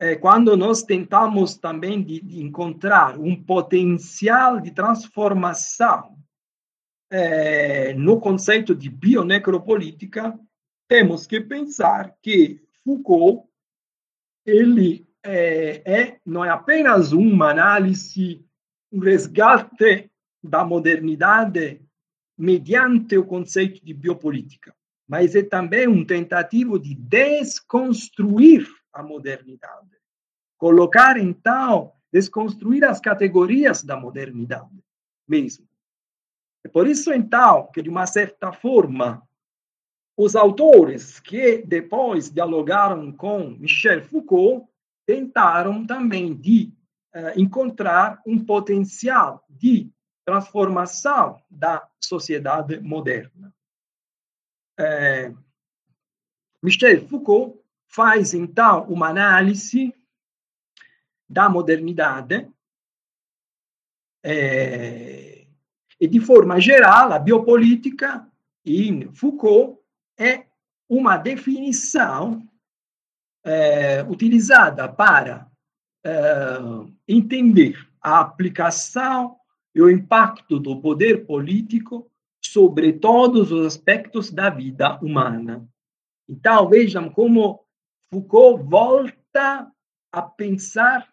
é 0.00 0.16
quando 0.16 0.56
nós 0.56 0.82
tentamos 0.82 1.56
também 1.56 2.02
de, 2.02 2.22
de 2.22 2.40
encontrar 2.42 3.18
um 3.18 3.36
potencial 3.36 4.58
de 4.58 4.70
transformação 4.70 6.16
é, 7.10 7.92
no 7.92 8.18
conceito 8.18 8.74
de 8.74 8.88
bionecropolítica, 8.88 10.40
temos 10.88 11.26
que 11.26 11.38
pensar 11.38 12.16
que 12.22 12.62
Foucault 12.82 13.46
ele 14.46 15.06
é, 15.22 15.82
é, 15.84 16.20
não 16.24 16.42
é 16.42 16.48
apenas 16.48 17.12
uma 17.12 17.50
análise, 17.50 18.42
um 18.90 19.00
resgate 19.00 20.10
da 20.42 20.64
modernidade 20.64 21.82
mediante 22.38 23.18
o 23.18 23.26
conceito 23.26 23.84
de 23.84 23.92
biopolítica, 23.92 24.74
mas 25.06 25.34
é 25.36 25.42
também 25.42 25.86
um 25.86 26.06
tentativo 26.06 26.78
de 26.78 26.94
desconstruir 26.94 28.66
a 28.92 29.02
modernidade. 29.02 29.96
Colocar, 30.58 31.16
então, 31.16 31.92
desconstruir 32.12 32.84
as 32.84 33.00
categorias 33.00 33.82
da 33.82 33.96
modernidade 33.96 34.84
mesmo. 35.26 35.66
É 36.64 36.68
por 36.68 36.86
isso, 36.86 37.12
então, 37.12 37.70
que, 37.72 37.80
de 37.80 37.88
uma 37.88 38.06
certa 38.06 38.52
forma, 38.52 39.26
os 40.16 40.36
autores 40.36 41.18
que 41.20 41.62
depois 41.62 42.30
dialogaram 42.30 43.10
com 43.12 43.50
Michel 43.50 44.02
Foucault 44.02 44.68
tentaram 45.06 45.86
também 45.86 46.34
de 46.34 46.74
uh, 47.14 47.40
encontrar 47.40 48.20
um 48.26 48.44
potencial 48.44 49.44
de 49.48 49.90
transformação 50.24 51.40
da 51.50 51.88
sociedade 51.98 52.78
moderna. 52.80 53.54
É, 54.78 55.34
Michel 56.62 57.06
Foucault 57.08 57.59
faz, 57.90 58.32
então, 58.32 58.84
uma 58.84 59.08
análise 59.08 59.92
da 61.28 61.48
modernidade 61.48 62.48
é, 64.22 65.46
e, 66.00 66.06
de 66.06 66.20
forma 66.20 66.60
geral, 66.60 67.12
a 67.12 67.18
biopolítica, 67.18 68.26
em 68.64 69.12
Foucault, 69.12 69.78
é 70.18 70.46
uma 70.88 71.16
definição 71.16 72.46
é, 73.44 74.02
utilizada 74.04 74.88
para 74.88 75.50
é, 76.04 76.58
entender 77.08 77.88
a 78.00 78.20
aplicação 78.20 79.36
e 79.74 79.82
o 79.82 79.90
impacto 79.90 80.58
do 80.58 80.80
poder 80.80 81.26
político 81.26 82.10
sobre 82.42 82.92
todos 82.92 83.52
os 83.52 83.66
aspectos 83.66 84.30
da 84.30 84.48
vida 84.48 84.98
humana. 85.02 85.68
Então, 86.28 86.68
vejam 86.68 87.10
como 87.10 87.64
Foucault 88.12 88.64
volta 88.64 89.70
a 90.10 90.22
pensar 90.22 91.08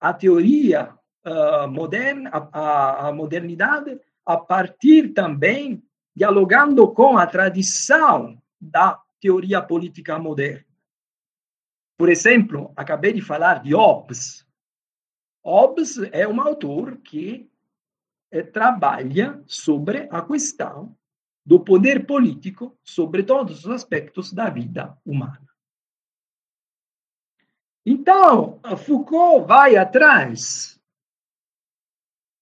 a 0.00 0.12
teoria 0.12 0.92
uh, 1.24 1.68
moderna, 1.68 2.30
a, 2.30 3.08
a, 3.08 3.12
modernidade, 3.12 4.00
a 4.26 4.36
partir 4.36 5.12
também 5.12 5.82
dialogando 6.14 6.92
com 6.92 7.16
a 7.16 7.26
tradição 7.26 8.42
da 8.60 9.00
teoria 9.20 9.62
política 9.62 10.18
moderna. 10.18 10.64
Por 11.96 12.08
exemplo, 12.08 12.72
acabei 12.74 13.12
de 13.12 13.20
falar 13.20 13.62
de 13.62 13.74
Hobbes. 13.74 14.44
Hobbes 15.44 15.98
é 16.12 16.26
um 16.26 16.40
autor 16.40 16.96
que 16.98 17.48
é, 18.32 18.42
trabalha 18.42 19.42
sobre 19.46 20.08
a 20.10 20.22
questão 20.22 20.96
do 21.44 21.60
poder 21.60 22.06
político 22.06 22.76
sobre 22.82 23.22
todos 23.22 23.64
os 23.64 23.70
aspectos 23.70 24.32
da 24.32 24.48
vida 24.50 24.96
humana. 25.04 25.49
Então, 27.84 28.60
Foucault 28.84 29.46
vai 29.46 29.76
atrás, 29.76 30.80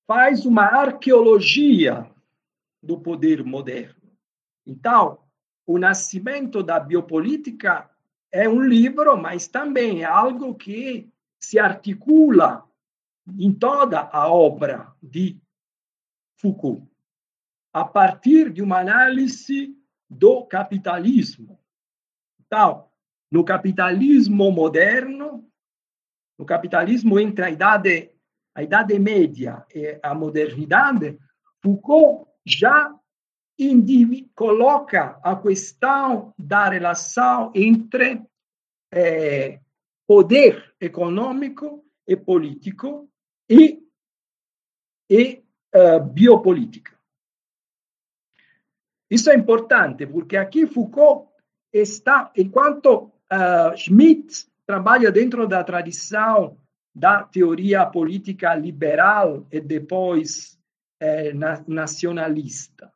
faz 0.07 0.45
uma 0.45 0.64
arqueologia 0.64 2.11
do 2.82 2.99
poder 2.99 3.45
moderno. 3.45 4.11
Então, 4.66 5.18
o 5.66 5.78
nascimento 5.78 6.62
da 6.62 6.80
biopolítica 6.80 7.91
é 8.32 8.49
um 8.49 8.62
livro, 8.62 9.16
mas 9.16 9.47
também 9.47 10.03
é 10.03 10.07
algo 10.07 10.55
que 10.55 11.09
se 11.39 11.59
articula 11.59 12.68
em 13.39 13.53
toda 13.53 14.01
a 14.01 14.28
obra 14.28 14.93
de 15.03 15.41
Foucault, 16.36 16.86
a 17.72 17.84
partir 17.84 18.51
de 18.51 18.62
uma 18.62 18.80
análise 18.80 19.76
do 20.09 20.45
capitalismo. 20.47 21.59
Então, 22.41 22.88
no 23.30 23.44
capitalismo 23.44 24.50
moderno, 24.50 25.48
no 26.38 26.46
capitalismo 26.46 27.18
entre 27.18 27.44
a 27.44 27.50
idade, 27.50 28.10
a 28.54 28.62
idade 28.62 28.98
média 28.98 29.66
e 29.74 29.98
a 30.02 30.14
modernidade, 30.14 31.18
Foucault 31.62 32.28
já 32.46 32.94
coloca 34.34 35.18
a 35.22 35.36
questão 35.36 36.32
da 36.38 36.68
relação 36.68 37.50
entre 37.54 38.22
é, 38.92 39.60
poder 40.06 40.74
econômico 40.80 41.84
e 42.06 42.16
político 42.16 43.10
e, 43.50 43.82
e 45.10 45.44
uh, 45.74 46.02
biopolítica. 46.02 46.96
Isso 49.10 49.30
é 49.30 49.34
importante, 49.34 50.06
porque 50.06 50.36
aqui 50.36 50.66
Foucault 50.66 51.28
está, 51.72 52.30
enquanto 52.36 53.12
uh, 53.32 53.76
Schmitt 53.76 54.46
trabalha 54.66 55.10
dentro 55.10 55.46
da 55.46 55.64
tradição 55.64 56.56
da 56.94 57.22
teoria 57.22 57.86
política 57.86 58.54
liberal 58.54 59.46
e 59.52 59.60
depois 59.60 60.58
eh, 61.00 61.32
na, 61.32 61.62
nacionalista. 61.66 62.92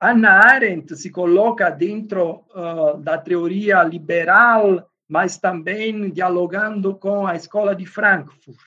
Hannah 0.00 0.52
Arendt 0.52 0.94
se 0.96 1.10
coloca 1.10 1.70
dentro 1.70 2.44
uh, 2.54 2.98
da 2.98 3.16
teoria 3.16 3.82
liberal, 3.84 4.86
mas 5.08 5.38
também 5.38 6.10
dialogando 6.10 6.94
com 6.96 7.26
a 7.26 7.34
escola 7.34 7.74
de 7.74 7.86
Frankfurt. 7.86 8.58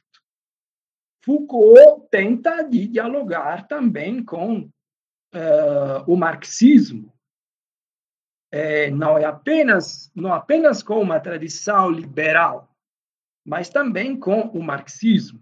Foucault 1.24 2.08
tenta 2.10 2.64
de 2.64 2.88
dialogar 2.88 3.68
também 3.68 4.24
com 4.24 4.62
uh, 4.62 6.04
o 6.08 6.16
marxismo. 6.16 7.14
É, 8.58 8.90
não 8.90 9.18
é 9.18 9.26
apenas 9.26 10.10
não 10.16 10.34
apenas 10.34 10.82
com 10.82 11.02
uma 11.02 11.20
tradição 11.20 11.92
liberal, 11.92 12.74
mas 13.46 13.68
também 13.68 14.18
com 14.18 14.44
o 14.44 14.64
marxismo. 14.64 15.42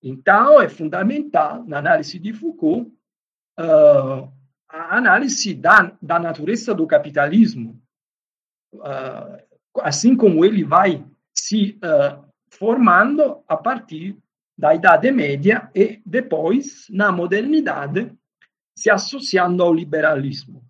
Então, 0.00 0.62
é 0.62 0.68
fundamental, 0.68 1.64
na 1.64 1.78
análise 1.78 2.16
de 2.20 2.32
Foucault, 2.32 2.88
uh, 3.58 4.32
a 4.68 4.96
análise 4.96 5.54
da, 5.54 5.90
da 6.00 6.20
natureza 6.20 6.72
do 6.72 6.86
capitalismo, 6.86 7.82
uh, 8.74 9.60
assim 9.80 10.16
como 10.16 10.44
ele 10.44 10.62
vai 10.62 11.04
se 11.36 11.80
uh, 11.82 12.24
formando 12.48 13.42
a 13.48 13.56
partir 13.56 14.16
da 14.56 14.72
Idade 14.72 15.10
Média 15.10 15.68
e 15.74 16.00
depois, 16.06 16.86
na 16.90 17.10
modernidade, 17.10 18.16
se 18.78 18.88
associando 18.88 19.64
ao 19.64 19.74
liberalismo 19.74 20.63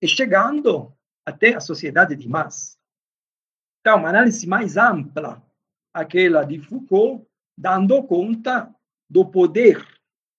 e 0.00 0.08
chegando 0.08 0.92
até 1.24 1.54
a 1.54 1.60
sociedade 1.60 2.14
de 2.14 2.28
massa. 2.28 2.76
Então, 3.80 3.98
uma 3.98 4.08
análise 4.08 4.46
mais 4.46 4.76
ampla, 4.76 5.42
aquela 5.92 6.44
de 6.44 6.58
Foucault, 6.58 7.26
dando 7.56 8.02
conta 8.04 8.74
do 9.08 9.24
poder 9.24 9.84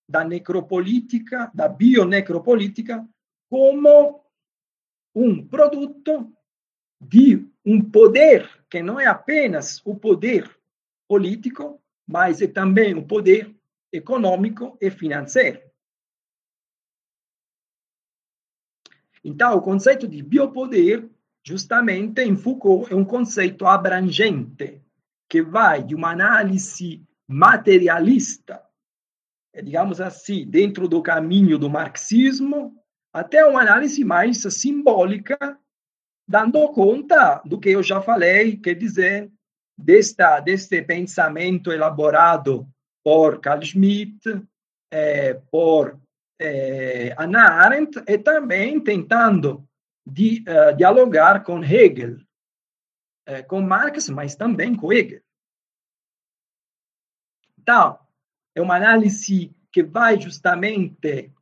da 0.08 0.24
necropolítica, 0.24 1.52
da 1.54 1.68
bionecropolítica, 1.68 3.08
como 3.50 4.24
um 5.14 5.46
produto 5.46 6.32
de 7.00 7.46
um 7.66 7.82
poder 7.82 8.50
que 8.70 8.82
não 8.82 9.00
é 9.00 9.06
apenas 9.06 9.82
o 9.86 9.96
poder 9.96 10.50
político, 11.08 11.82
mas 12.08 12.42
é 12.42 12.48
também 12.48 12.94
o 12.96 13.06
poder 13.06 13.54
econômico 13.92 14.78
e 14.80 14.90
financeiro. 14.90 15.67
Então, 19.24 19.56
o 19.56 19.62
conceito 19.62 20.08
de 20.08 20.22
biopoder, 20.22 21.10
justamente 21.44 22.22
em 22.22 22.36
Foucault, 22.36 22.92
é 22.92 22.96
um 22.96 23.06
conceito 23.06 23.66
abrangente, 23.66 24.82
que 25.30 25.42
vai 25.42 25.84
de 25.84 25.96
uma 25.96 26.12
análise 26.12 27.04
materialista 27.28 28.62
é, 29.58 29.62
digamos 29.64 30.00
assim, 30.00 30.46
dentro 30.46 30.88
do 30.88 31.02
caminho 31.02 31.58
do 31.58 31.68
marxismo, 31.68 32.76
até 33.12 33.44
uma 33.44 33.62
análise 33.62 34.04
mais 34.04 34.44
simbólica, 34.54 35.58
dando 36.28 36.72
conta 36.74 37.42
do 37.44 37.60
que 37.60 37.70
eu 37.70 37.82
já 37.82 38.00
falei, 38.00 38.58
quer 38.58 38.76
dizer, 38.76 39.32
desta, 39.76 40.40
deste 40.42 40.84
pensamento 40.84 41.72
elaborado 41.72 42.68
por 43.04 43.42
Carl 43.42 43.64
Schmitt, 43.64 44.20
é, 44.92 45.34
por 45.50 46.00
é, 46.40 47.16
Arendt, 47.18 48.04
e 48.08 48.18
também 48.18 48.80
tentando 48.80 49.68
de, 50.06 50.44
uh, 50.48 50.76
dialogar 50.76 51.44
com 51.44 51.64
Hegel, 51.64 52.18
é, 53.26 53.42
com 53.44 53.62
Marx, 53.62 54.10
mas 54.10 54.36
também 54.36 54.76
com 54.76 54.92
Hegel. 54.94 55.22
Então, 57.60 58.00
é 58.56 58.62
uma 58.62 58.76
análise 58.76 59.54
que 59.72 59.84
vai 59.84 60.20
justamente 60.20 61.34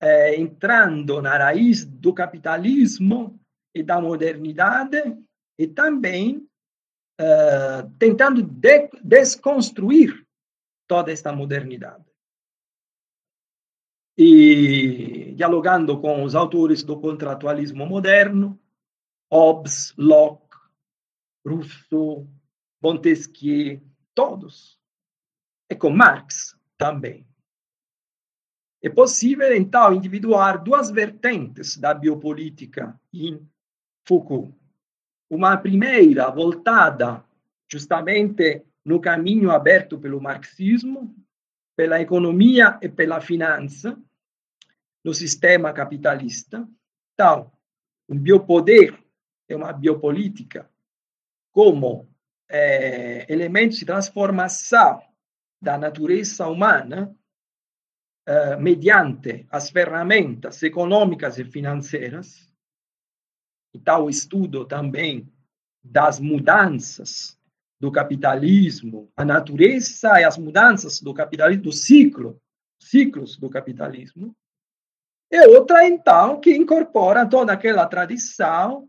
é, 0.00 0.34
entrando 0.36 1.20
na 1.20 1.36
raiz 1.36 1.84
do 1.84 2.14
capitalismo 2.14 3.38
e 3.74 3.82
da 3.82 4.00
modernidade 4.00 5.16
e 5.58 5.66
também 5.66 6.48
tentando 7.98 8.42
de 8.42 8.90
desconstruir 9.02 10.26
toda 10.86 11.10
esta 11.10 11.32
modernidade. 11.32 12.04
E 14.16 15.34
dialogando 15.34 16.00
com 16.00 16.24
os 16.24 16.34
autores 16.34 16.82
do 16.82 16.98
contratualismo 16.98 17.84
moderno, 17.84 18.58
Hobbes, 19.30 19.92
Locke, 19.98 20.56
Rousseau, 21.46 22.26
Montesquieu, 22.82 23.82
todos. 24.14 24.78
E 25.70 25.74
com 25.74 25.90
Marx, 25.90 26.56
também. 26.78 27.26
É 28.82 28.88
possível, 28.88 29.54
então, 29.54 29.92
individuar 29.92 30.62
duas 30.62 30.90
vertentes 30.90 31.76
da 31.76 31.92
biopolítica 31.92 32.98
em 33.12 33.44
Foucault. 34.06 34.54
Uma 35.28 35.56
primeira 35.56 36.30
voltada 36.30 37.24
justamente 37.68 38.64
no 38.84 39.00
caminho 39.00 39.50
aberto 39.50 39.98
pelo 39.98 40.20
marxismo, 40.20 41.12
pela 41.76 42.00
economia 42.00 42.78
e 42.82 42.88
pela 42.88 43.20
finança, 43.20 44.00
no 45.04 45.14
sistema 45.14 45.72
capitalista. 45.72 46.66
Então, 47.14 47.52
um 48.08 48.18
biopoder 48.18 48.98
é 49.48 49.54
uma 49.54 49.72
biopolítica 49.72 50.68
como 51.52 52.08
é, 52.48 53.30
elemento 53.32 53.76
de 53.76 53.84
transformação 53.84 55.02
da 55.60 55.78
natureza 55.78 56.46
humana 56.48 57.14
eh, 58.28 58.56
mediante 58.56 59.46
as 59.50 59.70
ferramentas 59.70 60.60
econômicas 60.64 61.38
e 61.38 61.44
financeiras, 61.44 62.52
e 63.72 63.78
tal 63.78 64.10
estudo 64.10 64.64
também 64.64 65.32
das 65.80 66.18
mudanças 66.18 67.38
do 67.78 67.92
capitalismo, 67.92 69.10
a 69.16 69.24
natureza 69.24 70.20
e 70.20 70.24
as 70.24 70.38
mudanças 70.38 71.00
do 71.00 71.12
capitalismo, 71.12 71.64
do 71.64 71.72
ciclo, 71.72 72.40
ciclos 72.78 73.36
do 73.36 73.50
capitalismo, 73.50 74.34
e 75.30 75.46
outra, 75.48 75.86
então, 75.86 76.40
que 76.40 76.54
incorpora 76.54 77.26
toda 77.26 77.52
aquela 77.52 77.86
tradição 77.86 78.88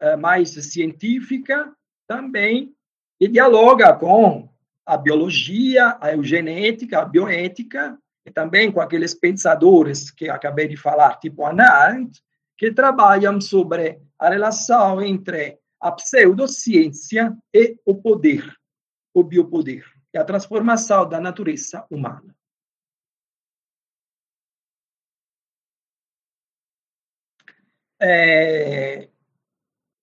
eh, 0.00 0.16
mais 0.16 0.50
científica 0.50 1.70
também, 2.06 2.74
e 3.20 3.28
dialoga 3.28 3.92
com 3.92 4.48
a 4.84 4.96
biologia, 4.96 5.96
a 6.00 6.12
eugenética, 6.12 7.00
a 7.00 7.04
bioética, 7.04 7.98
e 8.26 8.30
também 8.30 8.72
com 8.72 8.80
aqueles 8.80 9.14
pensadores 9.14 10.10
que 10.10 10.28
acabei 10.28 10.66
de 10.66 10.76
falar, 10.76 11.18
tipo 11.18 11.44
Arendt, 11.44 12.22
que 12.56 12.72
trabalham 12.72 13.40
sobre 13.40 14.00
a 14.18 14.28
relação 14.28 15.02
entre 15.02 15.58
a 15.84 15.92
pseudociência 15.92 17.36
e 17.52 17.78
o 17.84 17.94
poder, 17.94 18.56
o 19.12 19.22
biopoder, 19.22 19.84
e 20.14 20.18
a 20.18 20.24
transformação 20.24 21.06
da 21.06 21.20
natureza 21.20 21.86
humana. 21.90 22.34
É, 28.00 29.10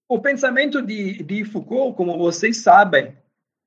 o 0.08 0.22
pensamento 0.22 0.84
de, 0.84 1.24
de 1.24 1.44
Foucault, 1.46 1.98
como 1.98 2.16
vocês 2.16 2.58
sabem, 2.58 3.18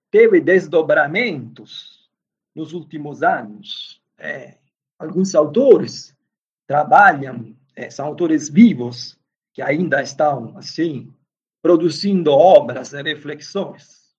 teve 0.08 0.40
desdobramentos 0.40 2.08
nos 2.54 2.72
últimos 2.72 3.24
anos. 3.24 4.00
É, 4.16 4.58
alguns 4.96 5.34
autores 5.34 6.16
trabalham, 6.64 7.56
é, 7.74 7.90
são 7.90 8.06
autores 8.06 8.48
vivos, 8.48 9.18
que 9.54 9.62
ainda 9.62 10.02
estão, 10.02 10.56
assim, 10.58 11.13
produzindo 11.64 12.30
obras 12.30 12.92
e 12.92 13.00
reflexões. 13.00 14.14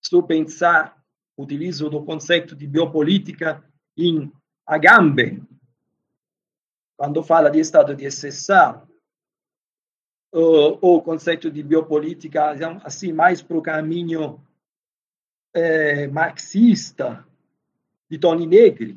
Se 0.00 0.22
pensar, 0.22 1.04
utilizo 1.36 1.88
o 1.88 2.04
conceito 2.04 2.54
de 2.54 2.68
biopolítica 2.68 3.68
em 3.96 4.32
Agamben, 4.64 5.44
quando 6.96 7.20
fala 7.24 7.50
de 7.50 7.58
estado 7.58 7.96
de 7.96 8.04
exceção, 8.04 8.88
o, 10.30 10.98
o 10.98 11.02
conceito 11.02 11.50
de 11.50 11.64
biopolítica, 11.64 12.52
assim, 12.84 13.12
mais 13.12 13.42
para 13.42 13.58
o 13.58 13.62
caminho 13.62 14.40
é, 15.52 16.06
marxista 16.06 17.26
de 18.08 18.18
Tony 18.18 18.46
Negri, 18.46 18.96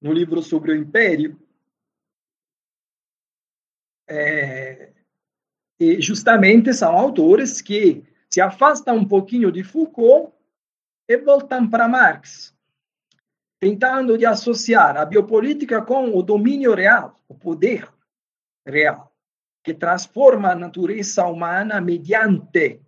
no 0.00 0.10
livro 0.10 0.40
sobre 0.42 0.72
o 0.72 0.76
Império, 0.76 1.38
é, 4.08 5.01
e 5.82 6.00
justamente 6.00 6.72
são 6.72 6.96
autores 6.96 7.60
que 7.60 8.04
se 8.30 8.40
afastam 8.40 8.98
um 8.98 9.08
pouquinho 9.08 9.50
de 9.50 9.64
Foucault 9.64 10.32
e 11.08 11.16
voltam 11.16 11.68
para 11.68 11.88
Marx, 11.88 12.54
tentando 13.58 14.16
de 14.16 14.24
associar 14.24 14.96
a 14.96 15.04
biopolítica 15.04 15.82
com 15.82 16.16
o 16.16 16.22
domínio 16.22 16.72
real, 16.72 17.20
o 17.26 17.34
poder 17.34 17.92
real, 18.64 19.12
que 19.64 19.74
transforma 19.74 20.52
a 20.52 20.54
natureza 20.54 21.26
humana 21.26 21.80
mediante 21.80 22.80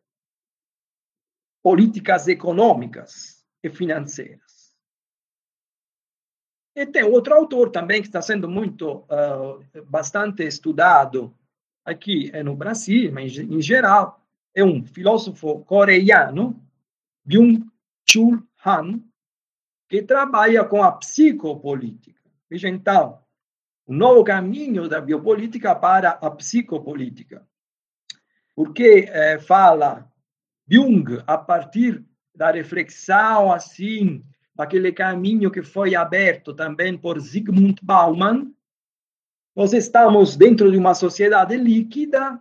políticas 1.64 2.28
econômicas. 2.28 3.42
e 3.60 3.70
financeiras. 3.70 4.76
E 6.76 6.84
tem 6.84 7.02
outro 7.02 7.32
autor 7.34 7.70
também 7.70 8.02
que 8.02 8.08
está 8.08 8.20
sendo 8.20 8.46
muito, 8.46 9.06
uh, 9.08 9.82
bastante 9.86 10.44
estudado 10.46 11.34
aqui 11.84 12.32
no 12.42 12.56
Brasil, 12.56 13.12
mas 13.12 13.36
em 13.36 13.60
geral, 13.60 14.20
é 14.54 14.64
um 14.64 14.84
filósofo 14.84 15.64
coreano, 15.64 16.60
Byung-Chul 17.24 18.42
Han, 18.64 19.00
que 19.88 20.02
trabalha 20.02 20.64
com 20.64 20.82
a 20.82 20.92
psicopolítica. 20.92 22.20
Veja, 22.48 22.68
então, 22.68 23.20
um 23.86 23.94
novo 23.94 24.24
caminho 24.24 24.88
da 24.88 25.00
biopolítica 25.00 25.74
para 25.74 26.10
a 26.10 26.30
psicopolítica. 26.30 27.46
Porque 28.54 29.06
eh, 29.08 29.38
fala 29.38 30.10
Jung 30.66 31.22
a 31.26 31.36
partir 31.36 32.04
da 32.34 32.50
reflexão 32.50 33.52
assim, 33.52 34.24
daquele 34.54 34.92
caminho 34.92 35.50
que 35.50 35.62
foi 35.62 35.94
aberto 35.94 36.54
também 36.54 36.96
por 36.96 37.18
Zygmunt 37.20 37.80
Bauman, 37.82 38.52
nós 39.54 39.72
estamos 39.72 40.36
dentro 40.36 40.70
de 40.70 40.76
uma 40.76 40.94
sociedade 40.94 41.56
líquida 41.56 42.40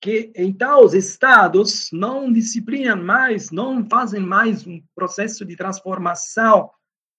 que 0.00 0.32
então 0.36 0.84
os 0.84 0.94
estados 0.94 1.90
não 1.92 2.32
disciplinam 2.32 3.02
mais, 3.02 3.50
não 3.50 3.84
fazem 3.88 4.20
mais 4.20 4.66
um 4.66 4.80
processo 4.94 5.44
de 5.44 5.56
transformação 5.56 6.70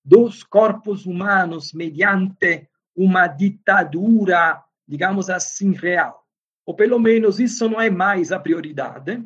dos 0.03 0.43
corpos 0.43 1.05
humanos 1.05 1.73
mediante 1.73 2.69
uma 2.95 3.27
ditadura, 3.27 4.63
digamos 4.87 5.29
assim, 5.29 5.73
real. 5.73 6.23
Ou 6.65 6.73
pelo 6.73 6.99
menos 6.99 7.39
isso 7.39 7.67
não 7.67 7.81
é 7.81 7.89
mais 7.89 8.31
a 8.31 8.39
prioridade, 8.39 9.23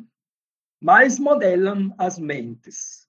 mas 0.82 1.18
modelam 1.18 1.94
as 1.96 2.18
mentes. 2.18 3.06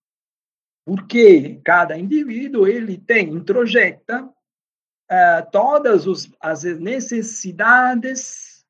Porque 0.85 1.59
cada 1.63 1.97
indivíduo 1.97 2.67
ele 2.67 2.97
tem, 2.97 3.29
introjeta 3.29 4.29
uh, 5.11 5.49
todas 5.51 6.07
os, 6.07 6.31
as 6.39 6.63
necessidades 6.63 8.65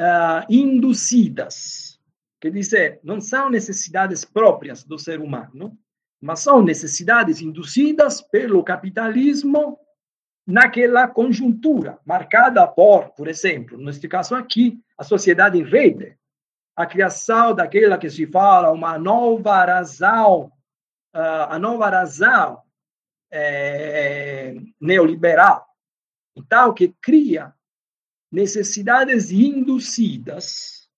uh, 0.00 0.46
induzidas. 0.48 1.98
Quer 2.40 2.50
dizer, 2.50 3.00
não 3.02 3.20
são 3.20 3.50
necessidades 3.50 4.24
próprias 4.24 4.84
do 4.84 4.98
ser 4.98 5.20
humano, 5.20 5.76
mas 6.20 6.40
são 6.40 6.62
necessidades 6.62 7.40
induzidas 7.40 8.20
pelo 8.20 8.62
capitalismo 8.62 9.78
naquela 10.46 11.08
conjuntura, 11.08 11.98
marcada 12.04 12.66
por, 12.68 13.10
por 13.10 13.26
exemplo, 13.26 13.76
neste 13.76 14.06
caso 14.06 14.34
aqui, 14.34 14.78
a 14.96 15.02
sociedade 15.02 15.58
em 15.58 15.64
rede, 15.64 16.16
a 16.76 16.86
criação 16.86 17.54
daquela 17.54 17.98
que 17.98 18.08
se 18.08 18.26
fala 18.26 18.70
uma 18.70 18.98
nova 18.98 19.64
razão, 19.64 20.52
a 21.12 21.58
nova 21.58 21.88
razão 21.88 22.62
é, 23.30 24.54
neoliberal. 24.80 25.65
Então, 26.36 26.74
que 26.74 26.88
cria 27.00 27.54
necessidades 28.30 29.30
induzidas, 29.30 30.90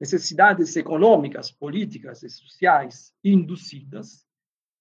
necessidades 0.00 0.74
econômicas, 0.76 1.50
políticas 1.50 2.22
e 2.22 2.30
sociais 2.30 3.14
induzidas, 3.22 4.26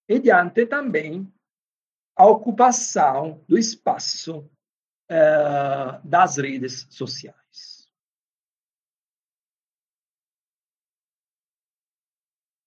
e 0.07 0.19
diante 0.19 0.65
também 0.65 1.31
a 2.15 2.25
ocupação 2.25 3.43
do 3.47 3.57
espaço 3.57 4.49
uh, 5.11 6.07
das 6.07 6.37
redes 6.37 6.87
sociais. 6.89 7.91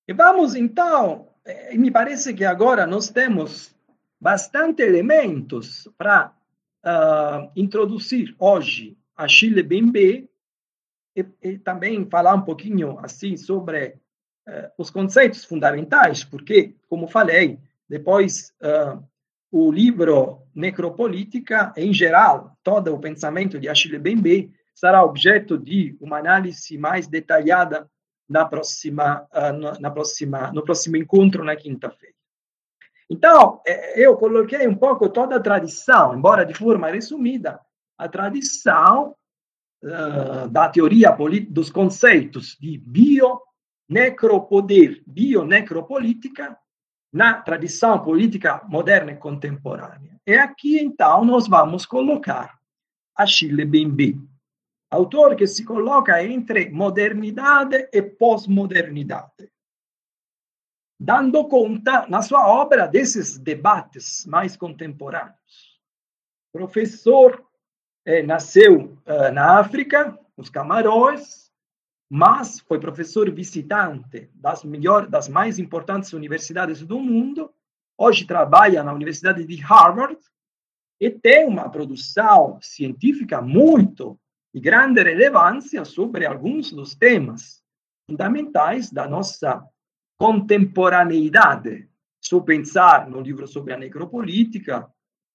E 0.06 0.12
vamos 0.12 0.54
então, 0.54 1.32
eh, 1.44 1.76
me 1.78 1.90
parece 1.90 2.34
que 2.34 2.44
agora 2.44 2.84
nós 2.84 3.10
temos 3.10 3.72
bastante 4.20 4.82
elementos 4.82 5.88
para 5.96 6.32
uh, 6.84 7.50
introduzir 7.56 8.34
hoje 8.38 8.96
a 9.16 9.26
Chile 9.26 9.62
BMB 9.62 10.28
e, 11.16 11.26
e, 11.42 11.58
também 11.58 12.08
falar 12.08 12.34
um 12.34 12.42
pouquinho 12.42 12.98
assim 13.00 13.36
sobre 13.36 13.96
uh, 14.48 14.70
os 14.78 14.90
conceitos 14.90 15.44
fundamentais, 15.44 16.22
porque, 16.22 16.74
como 16.88 17.08
falei, 17.08 17.58
depois 17.88 18.52
uh, 18.62 19.02
o 19.50 19.72
livro 19.72 20.42
Necropolítica, 20.54 21.72
em 21.76 21.92
geral, 21.92 22.56
todo 22.62 22.94
o 22.94 23.00
pensamento 23.00 23.58
de 23.58 23.68
Achille 23.68 23.98
Mbembe 23.98 24.52
será 24.74 25.04
objeto 25.04 25.58
de 25.58 25.96
uma 26.00 26.18
análise 26.18 26.78
mais 26.78 27.06
detalhada 27.06 27.90
na 28.28 28.44
próxima, 28.44 29.26
uh, 29.32 29.80
na 29.80 29.90
próxima, 29.90 30.52
no 30.52 30.62
próximo 30.62 30.96
encontro 30.96 31.42
na 31.44 31.56
quinta-feira. 31.56 32.09
Então, 33.10 33.60
é, 33.66 34.00
eu 34.00 34.16
coloquei 34.16 34.66
um 34.68 34.76
pouco 34.76 35.08
toda 35.08 35.34
a 35.34 35.40
tradição, 35.40 36.14
embora 36.14 36.46
de 36.46 36.54
forma 36.54 36.88
resumida, 36.88 37.60
a 37.98 38.08
tradição 38.08 39.16
uh, 39.82 40.48
da 40.48 40.68
teoria 40.68 41.10
dos 41.48 41.70
conceitos 41.70 42.56
de 42.60 42.78
bio-necropoder, 42.78 45.02
bio-necropolítica, 45.04 46.56
na 47.12 47.34
tradição 47.34 47.98
política 47.98 48.62
moderna 48.68 49.10
e 49.10 49.16
contemporânea. 49.16 50.20
E 50.24 50.34
aqui, 50.34 50.78
então, 50.78 51.24
nós 51.24 51.48
vamos 51.48 51.84
colocar 51.84 52.56
Achille 53.16 53.64
Mbembe, 53.64 54.20
autor 54.88 55.34
que 55.34 55.48
se 55.48 55.64
coloca 55.64 56.22
entre 56.22 56.70
modernidade 56.70 57.88
e 57.92 58.00
pós-modernidade 58.00 59.50
dando 61.00 61.48
conta 61.48 62.06
na 62.08 62.20
sua 62.20 62.46
obra 62.46 62.86
desses 62.86 63.38
debates 63.38 64.26
mais 64.26 64.54
contemporâneos. 64.54 65.80
Professor 66.52 67.42
eh, 68.04 68.22
nasceu 68.22 68.98
uh, 69.06 69.32
na 69.32 69.58
África, 69.58 70.18
nos 70.36 70.50
Camarões, 70.50 71.50
mas 72.10 72.60
foi 72.60 72.78
professor 72.78 73.30
visitante 73.30 74.28
das 74.34 74.62
melhor, 74.62 75.06
das 75.06 75.26
mais 75.26 75.58
importantes 75.58 76.12
universidades 76.12 76.82
do 76.82 76.98
mundo. 76.98 77.50
Hoje 77.96 78.26
trabalha 78.26 78.82
na 78.82 78.92
Universidade 78.92 79.42
de 79.44 79.56
Harvard 79.56 80.18
e 81.00 81.08
tem 81.08 81.46
uma 81.46 81.70
produção 81.70 82.58
científica 82.60 83.40
muito 83.40 84.20
de 84.52 84.60
grande 84.60 85.02
relevância 85.02 85.82
sobre 85.86 86.26
alguns 86.26 86.72
dos 86.72 86.94
temas 86.94 87.62
fundamentais 88.06 88.90
da 88.90 89.08
nossa 89.08 89.64
contemporaneidade. 90.20 91.88
Se 92.20 92.38
pensar 92.42 93.08
no 93.08 93.22
livro 93.22 93.48
sobre 93.48 93.72
a 93.72 93.78
necropolítica, 93.78 94.86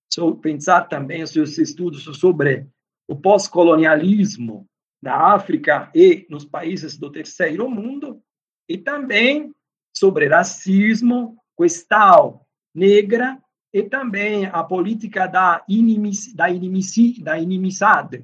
se 0.08 0.22
pensar 0.44 0.88
também 0.88 1.24
os 1.24 1.32
seus 1.32 1.58
estudos 1.58 2.04
sobre 2.04 2.68
o 3.08 3.16
pós-colonialismo 3.16 4.68
na 5.02 5.34
África 5.34 5.90
e 5.96 6.28
nos 6.30 6.46
países 6.46 7.00
do 7.00 7.12
terceiro 7.12 7.68
mundo, 7.68 8.22
e 8.70 8.78
também 8.78 9.52
sobre 9.92 10.28
racismo, 10.28 11.36
questão 11.58 12.42
negra 12.74 13.42
e 13.74 13.82
também 13.82 14.46
a 14.46 14.64
política 14.64 15.26
da, 15.26 15.64
inimici, 15.68 16.36
da, 16.36 16.48
inimici, 16.50 17.24
da 17.24 17.40
inimizade, 17.40 18.24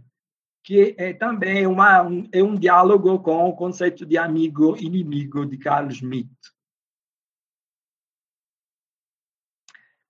que 0.64 0.94
é 0.98 1.12
também 1.14 1.66
uma, 1.66 2.04
um, 2.04 2.28
é 2.32 2.44
um 2.44 2.56
diálogo 2.56 3.18
com 3.20 3.50
o 3.50 3.56
conceito 3.56 4.06
de 4.06 4.18
amigo-inimigo 4.18 5.46
de 5.46 5.58
Carl 5.58 5.90
Schmitt. 5.90 6.30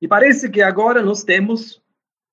E 0.01 0.07
parece 0.07 0.49
que 0.49 0.61
agora 0.61 1.03
nós 1.03 1.23
temos 1.23 1.81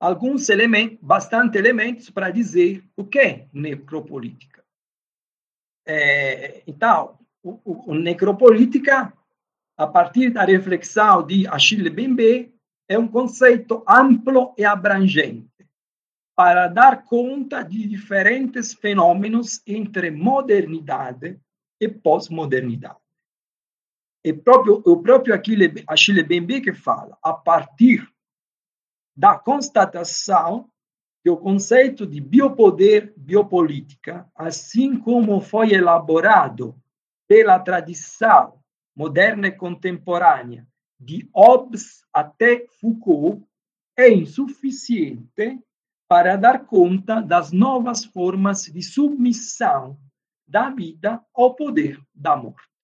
alguns 0.01 0.49
elementos, 0.49 0.99
bastante 1.03 1.59
elementos 1.59 2.09
para 2.09 2.31
dizer 2.31 2.83
o 2.97 3.05
que 3.05 3.19
é 3.19 3.47
necropolítica. 3.53 4.65
É, 5.87 6.63
então, 6.67 7.19
o, 7.43 7.61
o, 7.65 7.91
o, 7.93 7.95
necropolítica, 7.95 9.13
a 9.77 9.87
partir 9.87 10.31
da 10.31 10.45
reflexão 10.45 11.27
de 11.27 11.47
Achille 11.47 11.91
Mbembe, 11.91 12.55
é 12.89 12.99
um 12.99 13.09
conceito 13.09 13.85
amplo 13.87 14.55
e 14.57 14.65
abrangente 14.65 15.49
para 16.35 16.69
dar 16.69 17.05
conta 17.05 17.63
de 17.63 17.87
diferentes 17.87 18.73
fenômenos 18.73 19.61
entre 19.67 20.11
modernidade 20.11 21.39
e 21.81 21.89
pós-modernidade. 21.89 23.08
E 24.29 24.33
próprio, 24.35 24.83
o 24.85 25.03
próprio 25.03 25.35
Achille, 25.35 25.83
Achille 25.89 26.61
que 26.61 26.75
fala, 26.75 27.17
a 27.23 27.33
partir 27.33 28.07
da 29.17 29.39
constatação 29.39 30.69
que 31.23 31.31
o 31.31 31.37
conceito 31.39 32.07
de 32.07 32.21
biopoder, 32.21 33.15
biopolítica, 33.17 34.31
assim 34.35 34.99
como 34.99 35.41
foi 35.41 35.73
elaborado 35.73 36.79
pela 37.27 37.59
tradição 37.59 38.61
moderna 38.95 39.47
e 39.47 39.53
contemporânea, 39.53 40.69
de 41.01 41.27
Hobbes 41.35 42.05
até 42.13 42.67
Foucault, 42.79 43.43
é 43.97 44.11
insuficiente 44.11 45.59
para 46.07 46.37
dar 46.37 46.67
conta 46.67 47.23
das 47.23 47.51
novas 47.51 48.05
formas 48.05 48.65
de 48.67 48.83
submissão 48.83 49.99
da 50.47 50.69
vida 50.69 51.19
ao 51.35 51.55
poder 51.55 51.99
da 52.15 52.37
morte. 52.37 52.78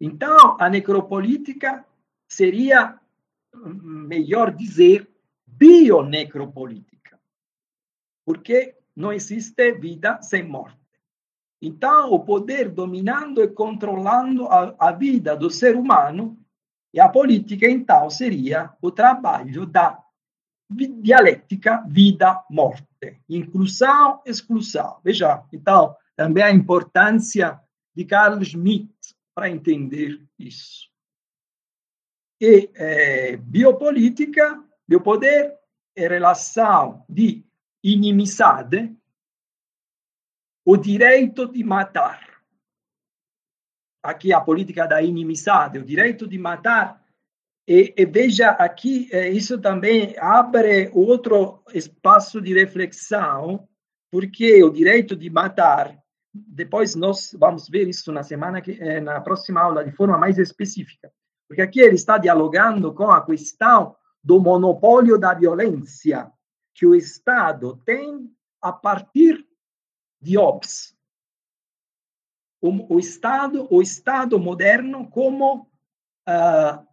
Então, 0.00 0.56
a 0.60 0.68
necropolítica 0.70 1.84
seria, 2.28 2.98
melhor 3.54 4.54
dizer, 4.54 5.08
bionecropolítica, 5.46 7.18
porque 8.24 8.76
não 8.94 9.12
existe 9.12 9.72
vida 9.72 10.20
sem 10.22 10.44
morte. 10.44 10.78
Então, 11.60 12.12
o 12.12 12.20
poder 12.20 12.70
dominando 12.70 13.42
e 13.42 13.48
controlando 13.48 14.46
a, 14.46 14.74
a 14.78 14.92
vida 14.92 15.36
do 15.36 15.50
ser 15.50 15.74
humano 15.74 16.38
e 16.94 17.00
a 17.00 17.08
política, 17.08 17.68
então, 17.68 18.08
seria 18.08 18.72
o 18.80 18.92
trabalho 18.92 19.66
da 19.66 20.00
dialética 20.70 21.84
vida-morte, 21.88 22.86
inclusão, 23.28 24.22
exclusão. 24.24 24.98
Veja, 25.02 25.42
então, 25.52 25.96
também 26.14 26.44
a 26.44 26.52
importância 26.52 27.60
de 27.94 28.04
Carl 28.04 28.42
Schmitt 28.44 28.92
para 29.38 29.48
entender 29.48 30.20
isso. 30.36 30.90
E 32.40 32.68
é, 32.74 33.36
biopolítica, 33.36 34.60
biopoder, 34.88 35.56
é 35.94 36.08
relação 36.08 37.04
de 37.08 37.46
inimizade, 37.80 38.96
o 40.66 40.76
direito 40.76 41.46
de 41.46 41.62
matar. 41.62 42.42
Aqui 44.02 44.32
a 44.32 44.40
política 44.40 44.88
da 44.88 45.00
inimizade, 45.00 45.78
o 45.78 45.84
direito 45.84 46.26
de 46.26 46.36
matar. 46.36 47.00
E, 47.64 47.94
e 47.96 48.06
veja 48.06 48.50
aqui, 48.50 49.08
é, 49.12 49.28
isso 49.28 49.60
também 49.60 50.16
abre 50.18 50.90
outro 50.92 51.62
espaço 51.72 52.40
de 52.40 52.54
reflexão, 52.54 53.68
porque 54.10 54.64
o 54.64 54.70
direito 54.70 55.14
de 55.14 55.30
matar 55.30 55.96
depois 56.46 56.94
nós 56.94 57.34
vamos 57.38 57.68
ver 57.68 57.88
isso 57.88 58.12
na 58.12 58.22
semana 58.22 58.60
que 58.60 58.72
eh, 58.72 59.00
na 59.00 59.20
próxima 59.20 59.60
aula 59.60 59.84
de 59.84 59.92
forma 59.92 60.18
mais 60.18 60.38
específica, 60.38 61.12
porque 61.48 61.62
aqui 61.62 61.80
ele 61.80 61.94
está 61.94 62.18
dialogando 62.18 62.92
com 62.94 63.10
a 63.10 63.24
questão 63.24 63.96
do 64.22 64.40
monopólio 64.40 65.18
da 65.18 65.34
violência 65.34 66.30
que 66.74 66.86
o 66.86 66.94
Estado 66.94 67.76
tem 67.84 68.30
a 68.60 68.72
partir 68.72 69.46
de 70.20 70.36
Hobbes. 70.36 70.96
O, 72.60 72.94
o 72.94 72.98
Estado, 72.98 73.66
o 73.70 73.80
Estado 73.80 74.38
moderno 74.38 75.08
como 75.08 75.62
uh, 76.28 76.86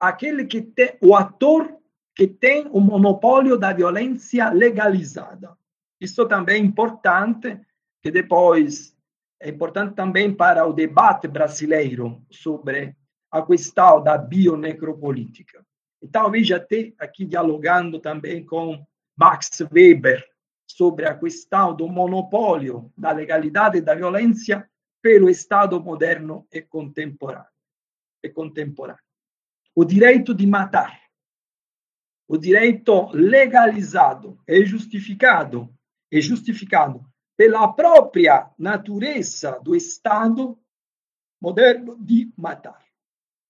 aquele 0.00 0.44
que 0.44 0.60
tem 0.60 0.98
o 1.00 1.14
ator 1.14 1.78
que 2.14 2.26
tem 2.26 2.68
o 2.70 2.80
monopólio 2.80 3.56
da 3.56 3.72
violência 3.72 4.50
legalizada. 4.50 5.56
Isso 6.00 6.26
também 6.26 6.56
é 6.56 6.64
importante 6.64 7.58
que 8.02 8.10
depois 8.10 8.96
é 9.40 9.48
importante 9.48 9.94
também 9.94 10.34
para 10.34 10.66
o 10.66 10.72
debate 10.72 11.28
brasileiro 11.28 12.20
sobre 12.30 12.96
a 13.30 13.40
questão 13.42 14.02
da 14.02 14.18
bionecropolítica. 14.18 15.64
E 16.02 16.08
talvez 16.08 16.46
já 16.46 16.56
até 16.56 16.92
aqui 16.98 17.24
dialogando 17.24 18.00
também 18.00 18.44
com 18.44 18.84
Max 19.16 19.60
Weber 19.72 20.24
sobre 20.66 21.06
a 21.06 21.16
questão 21.16 21.74
do 21.74 21.88
monopólio 21.88 22.92
da 22.96 23.12
legalidade 23.12 23.78
e 23.78 23.80
da 23.80 23.94
violência 23.94 24.68
pelo 25.00 25.30
Estado 25.30 25.80
moderno 25.80 26.46
e 26.52 26.60
contemporâneo. 26.60 27.46
E 28.22 28.28
contemporâneo. 28.28 29.02
O 29.74 29.84
direito 29.84 30.34
de 30.34 30.46
matar, 30.46 31.00
o 32.28 32.36
direito 32.36 33.10
legalizado 33.12 34.38
e 34.46 34.64
justificado, 34.64 35.72
é 36.10 36.20
justificado 36.20 37.11
pela 37.42 37.66
própria 37.72 38.48
natureza 38.56 39.58
do 39.58 39.74
Estado 39.74 40.56
moderno 41.40 41.96
de 41.98 42.32
matar. 42.38 42.86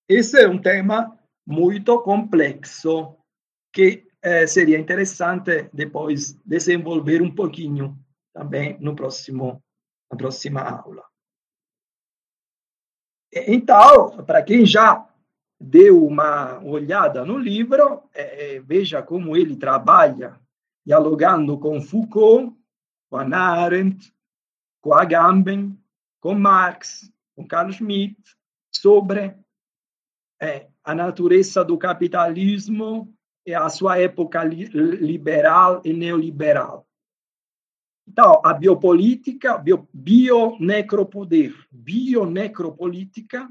Esse 0.09 0.41
é 0.41 0.49
um 0.49 0.59
tema 0.59 1.15
muito 1.47 2.01
complexo 2.01 3.19
que 3.71 4.09
eh, 4.23 4.47
seria 4.47 4.79
interessante 4.79 5.69
depois 5.75 6.33
desenvolver 6.43 7.21
um 7.21 7.35
pouquinho 7.35 7.99
também 8.33 8.79
no 8.81 8.97
próximo 8.97 9.63
na 10.11 10.17
próxima 10.17 10.63
aula. 10.63 11.05
Então, 13.31 14.25
para 14.25 14.43
quem 14.43 14.65
já 14.65 15.07
deu 15.61 16.03
uma 16.07 16.65
olhada 16.65 17.27
no 17.27 17.37
livro, 17.37 18.05
eh, 18.15 18.59
veja 18.65 19.03
como 19.03 19.37
ele 19.37 19.55
trabalha 19.55 20.41
dialogando 20.83 21.59
com 21.59 21.79
Foucault 21.83 22.57
com 23.13 23.19
a 23.19 23.39
Arendt, 23.39 24.11
com 24.81 24.95
Agamben, 24.95 25.79
com 26.19 26.35
Marx, 26.35 27.13
com 27.37 27.47
Carl 27.47 27.71
Schmitt, 27.71 28.17
sobre 28.75 29.37
é, 30.41 30.69
a 30.83 30.95
natureza 30.95 31.63
do 31.63 31.77
capitalismo 31.77 33.15
e 33.45 33.53
a 33.53 33.69
sua 33.69 33.99
época 33.99 34.43
li 34.43 34.65
liberal 34.65 35.83
e 35.85 35.93
neoliberal. 35.93 36.89
Então, 38.09 38.41
a 38.43 38.55
biopolítica, 38.55 39.59
bio, 39.59 39.87
bionecropoder, 39.93 41.55
bionecropolítica 41.71 43.47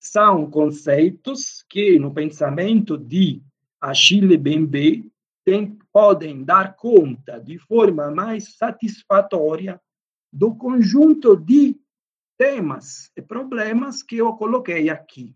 são 0.00 0.50
conceitos 0.50 1.64
que, 1.68 2.00
no 2.00 2.12
pensamento 2.12 2.98
de 2.98 3.40
Achille 3.80 4.36
Bembe, 4.36 5.08
tem, 5.44 5.78
podem 5.94 6.42
dar 6.42 6.74
conta 6.74 7.40
de 7.40 7.56
forma 7.56 8.10
mais 8.10 8.56
satisfatória 8.56 9.80
do 10.32 10.52
conjunto 10.52 11.36
de 11.36 11.80
temas 12.36 13.12
e 13.16 13.22
problemas 13.22 14.02
que 14.02 14.16
eu 14.16 14.32
coloquei 14.32 14.90
aqui. 14.90 15.32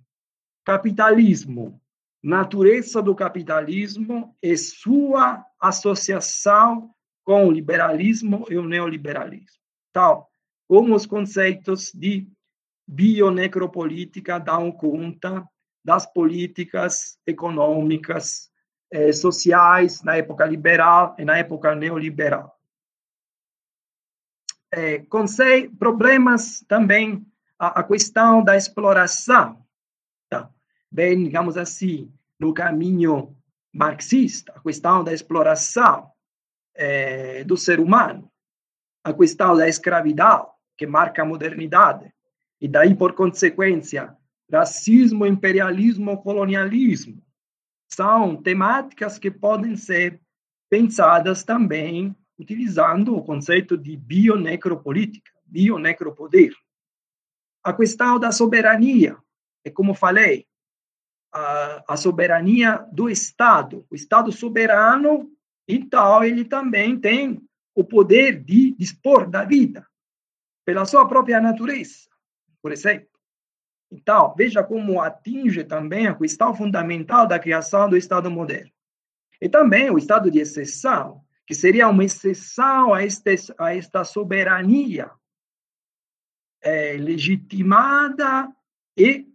Capitalismo, 0.64 1.80
natureza 2.20 3.00
do 3.00 3.14
capitalismo 3.14 4.36
e 4.42 4.56
sua 4.56 5.46
associação 5.61 6.92
com 7.24 7.46
o 7.46 7.52
liberalismo 7.52 8.44
e 8.50 8.56
o 8.56 8.64
neoliberalismo. 8.64 9.62
Então, 9.90 10.26
como 10.66 10.92
os 10.92 11.06
conceitos 11.06 11.92
de 11.94 12.28
bionecropolítica 12.84 14.40
dão 14.40 14.72
conta 14.72 15.48
das 15.84 16.04
políticas 16.12 17.16
econômicas 17.24 18.50
eh, 18.91 19.12
sociais 19.12 20.03
na 20.03 20.16
época 20.16 20.45
liberal 20.47 21.14
e 21.18 21.24
na 21.24 21.36
época 21.36 21.74
neoliberal. 21.74 22.59
É, 24.70 24.99
conce 24.99 25.68
problemas 25.78 26.62
também 26.68 27.26
a, 27.59 27.80
a, 27.80 27.82
questão 27.82 28.45
da 28.45 28.57
exploração, 28.57 29.64
tá? 30.28 30.51
bem, 30.91 31.24
digamos 31.24 31.57
assim, 31.57 32.12
no 32.39 32.53
caminho 32.53 33.34
marxista, 33.72 34.53
a 34.55 34.61
questão 34.61 35.03
da 35.03 35.12
exploração 35.12 36.11
é, 36.74 37.45
do 37.45 37.57
ser 37.57 37.80
humano, 37.80 38.30
a 39.03 39.12
questão 39.12 39.57
da 39.57 39.68
escravidão, 39.68 40.51
que 40.76 40.86
marca 40.86 41.22
a 41.22 41.24
modernidade, 41.24 42.12
e 42.61 42.68
daí, 42.68 42.95
por 42.95 43.14
consequência, 43.14 44.16
racismo, 44.53 45.26
imperialismo, 45.26 46.22
colonialismo, 46.22 47.22
são 47.89 48.36
temáticas 48.36 49.18
que 49.18 49.30
podem 49.30 49.76
ser 49.76 50.20
pensadas 50.70 51.43
também 51.43 52.14
utilizando 52.39 53.16
o 53.16 53.24
conceito 53.24 53.76
de 53.76 53.97
bionecropolítica, 53.97 55.32
bionecropoder. 55.45 56.55
A 57.64 57.72
questão 57.72 58.18
da 58.18 58.30
soberania, 58.30 59.16
é 59.64 59.70
como 59.70 59.95
falei, 59.95 60.47
a, 61.32 61.95
a 61.95 61.97
soberania 61.97 62.86
do 62.93 63.11
Estado. 63.11 63.84
O 63.91 63.95
Estado 63.95 64.30
soberano, 64.30 65.30
então, 65.66 66.22
ele 66.22 66.45
também 66.45 66.99
tem 66.99 67.43
o 67.74 67.84
poder 67.84 68.43
de 68.43 68.72
dispor 68.72 69.28
da 69.28 69.45
vida 69.45 69.86
pela 70.64 70.84
sua 70.84 71.09
própria 71.09 71.41
natureza, 71.41 72.09
por 72.62 72.72
exemplo. 72.72 73.17
Então, 73.91 74.34
veja 74.36 74.62
como 74.62 75.01
atinge 75.01 75.64
também 75.64 76.07
a 76.07 76.14
questão 76.14 76.55
fundamental 76.55 77.26
da 77.26 77.39
criação 77.39 77.89
do 77.89 77.97
Estado 77.97 78.30
moderno. 78.30 78.70
E 79.41 79.49
também 79.49 79.91
o 79.91 79.99
estado 79.99 80.30
de 80.30 80.41
exceção, 80.41 81.22
que 81.47 81.55
seria 81.55 81.89
uma 81.89 82.05
exceção 82.05 82.93
a, 82.93 83.05
este, 83.05 83.36
a 83.59 83.74
esta 83.74 84.05
soberania 84.05 85.11
é, 86.61 86.93
legitimada 86.95 88.53
e 88.97 89.26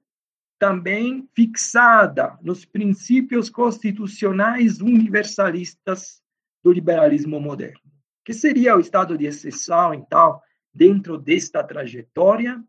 também 0.60 1.28
fixada 1.34 2.38
nos 2.42 2.66
princípios 2.66 3.50
constitucionais 3.50 4.80
universalistas 4.80 6.22
do 6.64 6.72
liberalismo 6.72 7.40
moderno. 7.40 7.82
Que 8.24 8.34
seria 8.34 8.76
o 8.78 8.80
estado 8.80 9.18
de 9.18 9.26
exceção, 9.26 9.94
então, 9.94 10.40
dentro 10.74 11.18
desta 11.18 11.64
trajetória 11.64 12.64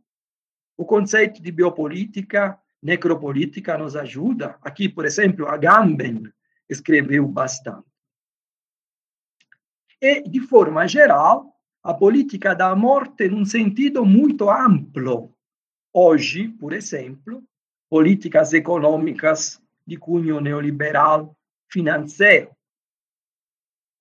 o 0.76 0.84
conceito 0.84 1.40
de 1.42 1.50
biopolítica, 1.50 2.58
necropolítica 2.82 3.78
nos 3.78 3.96
ajuda. 3.96 4.58
Aqui, 4.62 4.88
por 4.88 5.04
exemplo, 5.04 5.46
a 5.48 5.56
Gamben 5.56 6.30
escreveu 6.68 7.26
bastante. 7.26 7.86
E, 10.00 10.28
de 10.28 10.40
forma 10.40 10.86
geral, 10.86 11.54
a 11.82 11.94
política 11.94 12.54
da 12.54 12.74
morte 12.74 13.28
num 13.28 13.44
sentido 13.44 14.04
muito 14.04 14.50
amplo, 14.50 15.34
hoje, 15.92 16.48
por 16.48 16.72
exemplo, 16.72 17.42
políticas 17.88 18.52
econômicas 18.52 19.62
de 19.86 19.96
cunho 19.96 20.40
neoliberal 20.40 21.36
financeiro, 21.70 22.50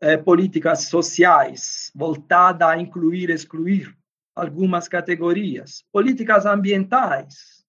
eh, 0.01 0.17
políticas 0.17 0.85
sociais 0.85 1.91
voltadas 1.95 2.67
a 2.67 2.77
incluir 2.77 3.29
e 3.29 3.33
excluir 3.33 3.95
algumas 4.35 4.87
categorias, 4.87 5.85
políticas 5.91 6.45
ambientais. 6.45 7.63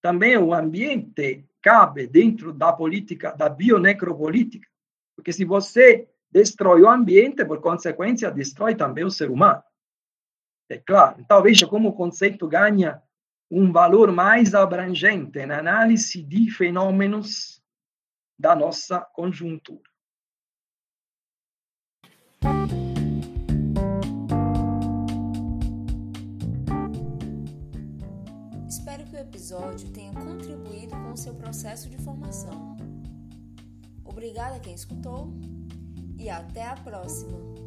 Também 0.00 0.36
o 0.36 0.54
ambiente 0.54 1.44
cabe 1.60 2.06
dentro 2.06 2.52
da 2.52 2.72
política, 2.72 3.32
da 3.32 3.48
bionecropolítica, 3.48 4.68
porque 5.16 5.32
se 5.32 5.44
você 5.44 6.08
destrói 6.30 6.82
o 6.82 6.88
ambiente, 6.88 7.44
por 7.44 7.60
consequência, 7.60 8.30
destrói 8.30 8.74
também 8.74 9.04
o 9.04 9.10
ser 9.10 9.30
humano. 9.30 9.62
É 10.68 10.78
claro. 10.78 11.20
Então, 11.20 11.42
veja 11.42 11.66
como 11.66 11.88
o 11.88 11.92
conceito 11.92 12.46
ganha 12.46 13.02
um 13.50 13.72
valor 13.72 14.12
mais 14.12 14.54
abrangente 14.54 15.46
na 15.46 15.58
análise 15.58 16.22
de 16.22 16.50
fenômenos 16.50 17.62
da 18.38 18.54
nossa 18.54 19.00
conjuntura. 19.00 19.88
Episódio 29.46 29.88
tenha 29.90 30.12
contribuído 30.12 30.90
com 30.90 31.12
o 31.12 31.16
seu 31.16 31.32
processo 31.32 31.88
de 31.88 31.96
formação. 31.98 32.76
Obrigada 34.04 34.56
a 34.56 34.58
quem 34.58 34.74
escutou 34.74 35.32
e 36.18 36.28
até 36.28 36.66
a 36.66 36.74
próxima! 36.74 37.65